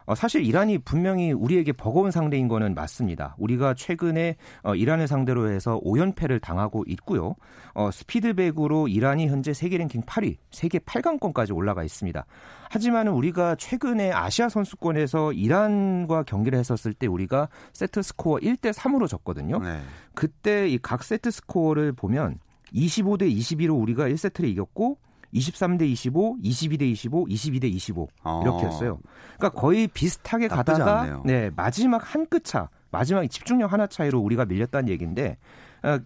어, 0.05 0.15
사실 0.15 0.43
이란이 0.45 0.79
분명히 0.79 1.31
우리에게 1.31 1.71
버거운 1.73 2.11
상대인 2.11 2.47
거는 2.47 2.73
맞습니다. 2.75 3.35
우리가 3.39 3.73
최근에 3.73 4.35
어, 4.63 4.75
이란을 4.75 5.07
상대로 5.07 5.49
해서 5.49 5.79
5연패를 5.83 6.41
당하고 6.41 6.83
있고요. 6.87 7.35
어, 7.73 7.89
스피드백으로 7.91 8.87
이란이 8.87 9.27
현재 9.27 9.53
세계 9.53 9.77
랭킹 9.77 10.03
8위, 10.03 10.37
세계 10.51 10.79
8강권까지 10.79 11.55
올라가 11.55 11.83
있습니다. 11.83 12.25
하지만 12.69 13.07
우리가 13.07 13.55
최근에 13.55 14.11
아시아 14.11 14.49
선수권에서 14.49 15.33
이란과 15.33 16.23
경기를 16.23 16.57
했었을 16.59 16.93
때 16.93 17.07
우리가 17.07 17.49
세트 17.73 18.01
스코어 18.01 18.37
1대 18.39 18.73
3으로 18.73 19.07
졌거든요. 19.07 19.59
네. 19.59 19.79
그때 20.13 20.67
이 20.69 20.77
각 20.83 21.03
세트 21.03 21.31
스코어를 21.31 21.93
보면 21.93 22.39
25대 22.73 23.31
22로 23.35 23.79
우리가 23.79 24.07
1세트를 24.09 24.45
이겼고 24.49 24.97
23대 25.33 25.83
25, 25.83 26.37
22대 26.43 26.81
25, 26.83 27.25
22대 27.27 27.63
25 27.65 28.07
이렇게 28.43 28.65
했어요. 28.67 28.99
그러니까 29.37 29.59
거의 29.59 29.87
비슷하게 29.87 30.47
가다가 30.47 31.01
않네요. 31.01 31.21
네, 31.25 31.49
마지막 31.55 31.97
한 32.15 32.25
끗 32.27 32.43
차, 32.43 32.69
마지막 32.91 33.27
집중력 33.27 33.73
하나 33.73 33.87
차이로 33.87 34.19
우리가 34.19 34.45
밀렸다는 34.45 34.89
얘기인데 34.89 35.31
어, 35.31 35.37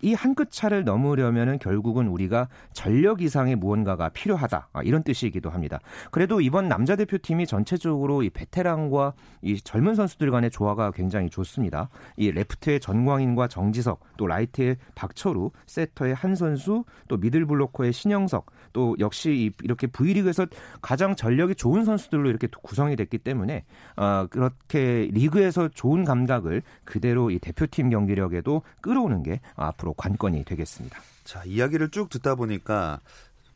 이 0.02 0.14
한 0.14 0.36
끗 0.36 0.52
차를 0.52 0.84
넘으려면은 0.84 1.58
결국은 1.60 2.08
우리가 2.08 2.48
전력 2.74 3.22
이상의 3.22 3.56
무언가가 3.56 4.10
필요하다 4.10 4.70
아, 4.74 4.84
이런 4.84 5.04
뜻이기도 5.04 5.50
합니다. 5.50 5.80
그래도 6.12 6.42
이번 6.42 6.68
남자 6.68 6.96
대표팀이 6.96 7.48
전체적으로 7.48 8.22
이 8.24 8.30
베테랑과 8.30 9.14
이 9.42 9.60
젊은 9.60 9.96
선수들 9.96 10.30
간의 10.30 10.52
조화가 10.52 10.92
굉장히 10.92 11.30
좋습니다. 11.30 11.90
이 12.18 12.32
레프트의 12.32 12.80
전광인과 12.80 13.48
정지석, 13.48 14.00
또 14.18 14.28
라이트의 14.28 14.78
박철우, 14.96 15.52
세터의 15.66 16.14
한 16.14 16.36
선수, 16.36 16.84
또 17.08 17.18
미들 17.18 17.46
블로커의 17.46 17.94
신영석, 17.94 18.52
또 18.74 18.96
역시 19.00 19.52
이렇게 19.64 19.88
V리그에서 19.88 20.46
가장 20.82 21.16
전력이 21.16 21.56
좋은 21.56 21.84
선수들로 21.84 22.30
이렇게 22.30 22.48
구성이 22.62 22.96
됐기 22.96 23.20
때문에 23.20 23.66
어, 23.96 24.28
그렇게 24.30 25.10
리그에서 25.12 25.70
좋은 25.70 26.04
감각을 26.04 26.62
그대로 26.84 27.32
이 27.32 27.40
대표팀 27.40 27.90
경기력에도 27.90 28.62
끌어오는 28.82 29.24
게 29.24 29.40
어, 29.68 29.70
앞으로 29.70 29.94
관건이 29.94 30.44
되겠습니다. 30.46 31.00
자, 31.24 31.44
이야기를 31.46 31.90
쭉 31.92 32.10
듣다 32.10 32.36
보니까 32.36 33.00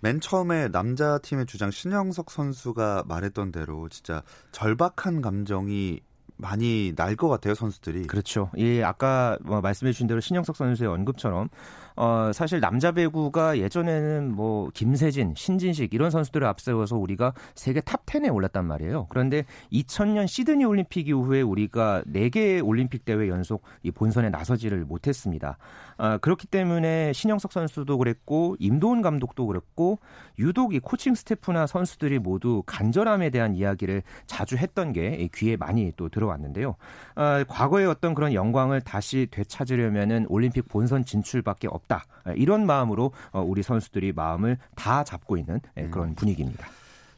맨 0.01 0.19
처음에 0.19 0.69
남자 0.69 1.17
팀의 1.19 1.45
주장 1.45 1.71
신영석 1.71 2.31
선수가 2.31 3.03
말했던 3.07 3.51
대로 3.51 3.87
진짜 3.89 4.23
절박한 4.51 5.21
감정이 5.21 6.01
많이 6.37 6.93
날 6.95 7.15
것 7.15 7.29
같아요 7.29 7.53
선수들이. 7.53 8.07
그렇죠. 8.07 8.49
예, 8.57 8.83
아까 8.83 9.37
뭐 9.43 9.61
말씀해 9.61 9.91
주신 9.91 10.07
대로 10.07 10.19
신영석 10.19 10.55
선수의 10.55 10.89
언급처럼 10.89 11.49
어, 11.95 12.31
사실 12.33 12.59
남자 12.59 12.91
배구가 12.91 13.57
예전에는 13.57 14.33
뭐 14.33 14.69
김세진, 14.73 15.33
신진식 15.35 15.93
이런 15.93 16.09
선수들을 16.09 16.45
앞세워서 16.47 16.97
우리가 16.97 17.33
세계 17.55 17.81
탑 17.81 18.05
10에 18.05 18.33
올랐단 18.33 18.65
말이에요. 18.65 19.07
그런데 19.09 19.45
2000년 19.71 20.27
시드니 20.27 20.65
올림픽 20.65 21.07
이후에 21.07 21.41
우리가 21.41 22.03
4개 22.07 22.65
올림픽 22.65 23.05
대회 23.05 23.27
연속 23.29 23.63
이 23.83 23.91
본선에 23.91 24.29
나서지를 24.29 24.85
못했습니다. 24.85 25.57
어, 25.97 26.17
그렇기 26.17 26.47
때문에 26.47 27.13
신영석 27.13 27.51
선수도 27.51 27.97
그랬고 27.97 28.55
임도헌 28.59 29.01
감독도 29.01 29.45
그랬고 29.47 29.99
유독 30.39 30.73
이 30.73 30.79
코칭 30.79 31.13
스태프나 31.15 31.67
선수들이 31.67 32.19
모두 32.19 32.63
간절함에 32.65 33.29
대한 33.29 33.55
이야기를 33.55 34.01
자주 34.25 34.57
했던 34.57 34.93
게 34.93 35.29
귀에 35.35 35.57
많이 35.57 35.91
또 35.97 36.09
들어왔는데요. 36.09 36.75
어, 37.15 37.43
과거의 37.47 37.85
어떤 37.87 38.13
그런 38.13 38.33
영광을 38.33 38.81
다시 38.81 39.27
되찾으려면은 39.29 40.25
올림픽 40.29 40.67
본선 40.67 41.05
진출밖에 41.05 41.67
없 41.69 41.80
없다. 41.81 42.05
이런 42.35 42.65
마음으로 42.65 43.11
어, 43.31 43.41
우리 43.41 43.63
선수들이 43.63 44.13
마음을 44.13 44.57
다 44.75 45.03
잡고 45.03 45.37
있는 45.37 45.59
예, 45.77 45.87
그런 45.89 46.09
음. 46.09 46.15
분위기입니다. 46.15 46.67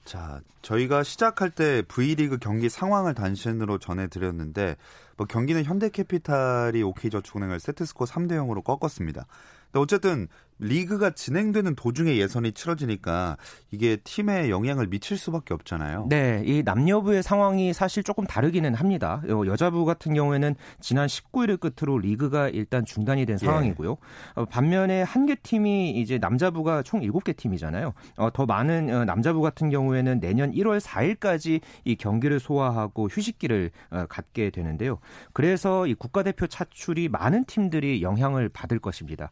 자, 0.05 0.41
저희가 0.61 1.03
시작할 1.03 1.49
때 1.49 1.81
V리그 1.87 2.37
경기 2.37 2.69
상황을 2.69 3.13
단신으로 3.13 3.77
전해드렸는데 3.77 4.75
뭐 5.15 5.25
경기는 5.27 5.63
현대캐피탈이 5.63 6.81
OK저축은행을 6.83 7.59
세트스코어 7.59 8.07
3대 8.07 8.31
0으로 8.33 8.63
꺾었습니다. 8.63 9.25
근데 9.71 9.81
어쨌든 9.81 10.27
리그가 10.63 11.09
진행되는 11.11 11.75
도중에 11.75 12.17
예선이 12.17 12.51
치러지니까 12.53 13.37
이게 13.71 13.97
팀에 13.97 14.49
영향을 14.49 14.87
미칠 14.87 15.17
수밖에 15.17 15.53
없잖아요. 15.53 16.07
네, 16.09 16.43
이 16.45 16.61
남녀부의 16.63 17.23
상황이 17.23 17.73
사실 17.73 18.03
조금 18.03 18.25
다르기는 18.25 18.75
합니다. 18.75 19.21
여자부 19.27 19.85
같은 19.85 20.13
경우에는 20.13 20.55
지난 20.79 21.07
19일을 21.07 21.59
끝으로 21.59 21.97
리그가 21.97 22.49
일단 22.49 22.85
중단이 22.85 23.25
된 23.25 23.37
예. 23.41 23.45
상황이고요. 23.45 23.97
예. 24.37 24.45
반면에 24.49 25.01
한 25.01 25.23
개 25.25 25.35
팀이 25.35 25.91
이제 25.91 26.17
남자부가 26.17 26.83
총 26.83 26.99
7개 27.01 27.35
팀이잖아요. 27.35 27.93
어, 28.17 28.29
더 28.33 28.45
많은 28.45 28.93
어, 28.93 29.05
남자부 29.05 29.41
같은 29.41 29.69
경우에는 29.69 30.19
내년 30.19 30.51
1월 30.51 30.79
4일까지 30.79 31.61
이 31.85 31.95
경기를 31.95 32.39
소화하고 32.39 33.07
휴식기를 33.07 33.71
갖게 34.09 34.49
되는데요. 34.49 34.99
그래서 35.33 35.87
이 35.87 35.93
국가대표 35.93 36.47
차출이 36.47 37.07
많은 37.09 37.45
팀들이 37.45 38.01
영향을 38.01 38.49
받을 38.49 38.79
것입니다. 38.79 39.29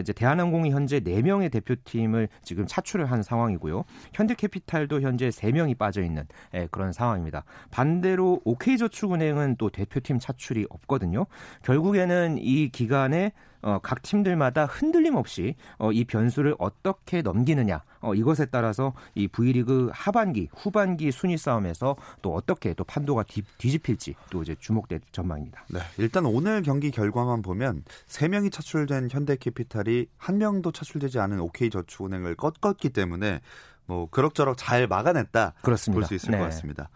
이제 0.00 0.12
대한항공 0.12 0.63
이 0.66 0.70
현재 0.70 1.00
4명의 1.00 1.50
대표팀을 1.50 2.28
지금 2.42 2.66
차출을 2.66 3.10
한 3.10 3.22
상황이고요. 3.22 3.84
현대캐피탈도 4.12 5.00
현재 5.00 5.28
3명이 5.28 5.78
빠져 5.78 6.02
있는 6.02 6.26
예, 6.54 6.68
그런 6.70 6.92
상황입니다. 6.92 7.44
반대로 7.70 8.40
OK저축은행은 8.44 9.56
또 9.58 9.70
대표팀 9.70 10.18
차출이 10.18 10.66
없거든요. 10.70 11.26
결국에는 11.62 12.38
이 12.38 12.68
기간에 12.68 13.32
어, 13.64 13.78
각 13.82 14.02
팀들마다 14.02 14.66
흔들림 14.66 15.16
없이 15.16 15.54
어, 15.78 15.90
이 15.90 16.04
변수를 16.04 16.54
어떻게 16.58 17.22
넘기느냐 17.22 17.82
어, 18.00 18.14
이것에 18.14 18.44
따라서 18.46 18.92
이 19.14 19.26
V리그 19.26 19.90
하반기 19.90 20.50
후반기 20.54 21.10
순위 21.10 21.38
싸움에서 21.38 21.96
또 22.20 22.34
어떻게 22.34 22.74
또 22.74 22.84
판도가 22.84 23.22
뒤, 23.22 23.42
뒤집힐지 23.56 24.16
또 24.30 24.42
이제 24.42 24.54
주목될 24.60 25.00
전망입니다. 25.12 25.64
네, 25.68 25.80
일단 25.96 26.26
오늘 26.26 26.62
경기 26.62 26.90
결과만 26.90 27.40
보면 27.40 27.84
3 28.06 28.32
명이 28.32 28.50
차출된 28.50 29.08
현대캐피탈이 29.10 30.08
한 30.18 30.36
명도 30.36 30.70
차출되지 30.70 31.18
않은 31.20 31.40
OK저축은행을 31.40 32.36
꺾었기 32.36 32.90
때문에 32.90 33.40
뭐 33.86 34.08
그럭저럭 34.10 34.58
잘 34.58 34.86
막아냈다 34.86 35.54
볼수 35.62 36.14
있을 36.14 36.32
네. 36.32 36.38
것 36.38 36.44
같습니다. 36.44 36.90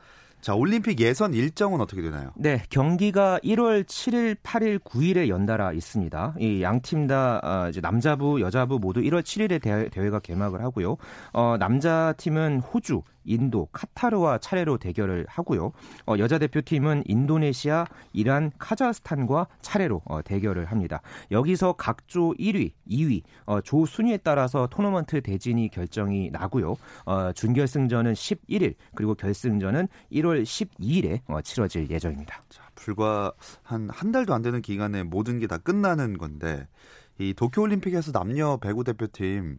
자, 0.49 0.55
올림픽 0.55 0.99
예선 1.01 1.35
일정은 1.35 1.79
어떻게 1.83 2.01
되나요? 2.01 2.31
네, 2.35 2.63
경기가 2.71 3.39
1월 3.45 3.85
7일, 3.85 4.35
8일, 4.37 4.79
9일에 4.79 5.29
연달아 5.29 5.75
있습니다. 5.75 6.37
이 6.41 6.63
양 6.63 6.81
팀다 6.81 7.41
어, 7.45 7.69
이제 7.69 7.83
남자부, 7.83 8.41
여자부 8.41 8.79
모두 8.79 9.03
1월 9.03 9.21
7일에 9.21 9.61
대회, 9.61 9.91
대회가 9.91 10.21
개막을 10.21 10.63
하고요. 10.63 10.97
어, 11.35 11.57
남자 11.59 12.15
팀은 12.17 12.61
호주, 12.61 13.03
인도, 13.25 13.69
카타르와 13.73 14.39
차례로 14.39 14.79
대결을 14.79 15.27
하고요. 15.29 15.73
어, 16.07 16.15
여자 16.19 16.39
대표팀은 16.39 17.03
인도네시아, 17.07 17.87
이란, 18.13 18.51
카자흐스탄과 18.59 19.49
차례로 19.61 20.03
어, 20.05 20.23
대결을 20.23 20.67
합니다. 20.67 21.03
여기서 21.31 21.73
각조 21.75 22.35
1위, 22.39 22.73
2위, 22.89 23.23
어, 23.47 23.61
조 23.61 23.85
순위에 23.85 24.19
따라서 24.19 24.67
토너먼트 24.69 25.21
대진이 25.23 25.69
결정이 25.71 26.31
나고요. 26.31 26.77
어, 27.05 27.33
준결승전은 27.33 28.13
11일, 28.15 28.75
그리고 28.95 29.15
결승전은 29.15 29.89
1월 30.13 30.43
12일에 30.45 31.21
어, 31.27 31.41
치러질 31.43 31.91
예정입니다. 31.91 32.43
자, 32.49 32.63
불과 32.75 33.33
한 33.63 33.89
한 33.91 34.13
달도 34.13 34.33
안 34.35 34.43
되는 34.43 34.63
기간에 34.63 35.03
모든 35.03 35.39
게 35.41 35.49
다 35.49 35.57
끝나는 35.59 36.19
건데 36.19 36.69
이 37.19 37.33
도쿄올림픽에서 37.35 38.13
남녀 38.13 38.59
배구 38.59 38.85
대표팀 38.85 39.59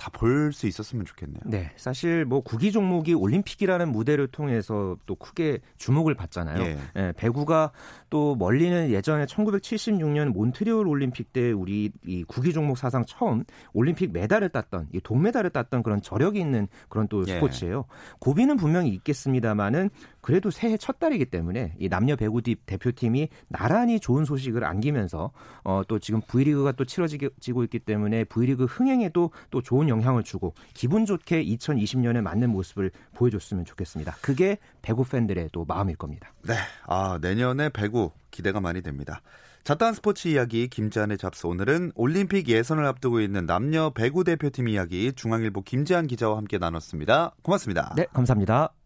다 0.00 0.10
볼 0.10 0.52
수 0.52 0.66
있었으면 0.66 1.04
좋겠네요. 1.04 1.42
네, 1.44 1.70
사실 1.76 2.24
뭐 2.24 2.40
구기 2.40 2.72
종목이 2.72 3.12
올림픽이라는 3.12 3.92
무대를 3.92 4.28
통해서 4.28 4.96
또 5.04 5.14
크게 5.14 5.58
주목을 5.76 6.14
받잖아요. 6.14 6.62
예. 6.62 6.78
네, 6.94 7.12
배구가 7.12 7.70
또 8.08 8.34
멀리는 8.34 8.90
예전에 8.90 9.26
1976년 9.26 10.32
몬트리올 10.32 10.88
올림픽 10.88 11.32
때 11.34 11.52
우리 11.52 11.92
이 12.06 12.24
구기 12.24 12.54
종목 12.54 12.78
사상 12.78 13.04
처음 13.06 13.44
올림픽 13.74 14.12
메달을 14.12 14.48
땄던 14.48 14.88
이 14.92 15.00
동메달을 15.00 15.50
땄던 15.50 15.82
그런 15.82 16.00
저력이 16.00 16.40
있는 16.40 16.66
그런 16.88 17.06
또 17.08 17.22
예. 17.28 17.34
스포츠예요. 17.34 17.84
고비는 18.20 18.56
분명히 18.56 18.88
있겠습니다만은 18.90 19.90
그래도 20.22 20.50
새해 20.50 20.76
첫 20.76 20.98
달이기 20.98 21.26
때문에 21.26 21.74
이 21.78 21.88
남녀 21.88 22.16
배구 22.16 22.42
대표팀이 22.42 23.28
나란히 23.48 24.00
좋은 24.00 24.24
소식을 24.24 24.64
안기면서 24.64 25.30
어, 25.64 25.82
또 25.88 25.98
지금 25.98 26.20
V리그가 26.22 26.72
또 26.72 26.84
치러지고 26.84 27.64
있기 27.64 27.80
때문에 27.80 28.24
V리그 28.24 28.64
흥행에도 28.64 29.30
또 29.50 29.62
좋은 29.62 29.89
영향을 29.90 30.22
주고 30.22 30.54
기분 30.72 31.04
좋게 31.04 31.44
2020년에 31.44 32.22
맞는 32.22 32.50
모습을 32.50 32.90
보여줬으면 33.14 33.64
좋겠습니다. 33.66 34.16
그게 34.22 34.56
배구 34.80 35.04
팬들의 35.04 35.50
또 35.52 35.64
마음일 35.66 35.96
겁니다. 35.96 36.32
네, 36.46 36.54
아 36.86 37.18
내년에 37.20 37.68
배구 37.68 38.12
기대가 38.30 38.60
많이 38.60 38.80
됩니다. 38.80 39.20
자딴 39.64 39.92
스포츠 39.92 40.28
이야기 40.28 40.68
김지한의 40.68 41.18
잡스 41.18 41.46
오늘은 41.46 41.92
올림픽 41.94 42.48
예선을 42.48 42.86
앞두고 42.86 43.20
있는 43.20 43.44
남녀 43.44 43.90
배구 43.90 44.24
대표팀 44.24 44.68
이야기 44.68 45.12
중앙일보 45.12 45.62
김지한 45.62 46.06
기자와 46.06 46.38
함께 46.38 46.56
나눴습니다. 46.56 47.34
고맙습니다. 47.42 47.92
네, 47.96 48.06
감사합니다. 48.12 48.79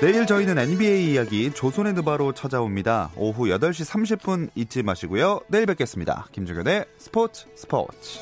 내일 0.00 0.26
저희는 0.26 0.56
NBA 0.56 1.10
이야기 1.10 1.50
조선의 1.50 1.94
느바로 1.94 2.32
찾아옵니다. 2.32 3.10
오후 3.16 3.46
8시 3.46 3.84
30분 3.84 4.48
잊지 4.54 4.84
마시고요. 4.84 5.40
내일 5.48 5.66
뵙겠습니다. 5.66 6.28
김종현의 6.30 6.84
스포츠 6.98 7.46
스포츠. 7.56 8.20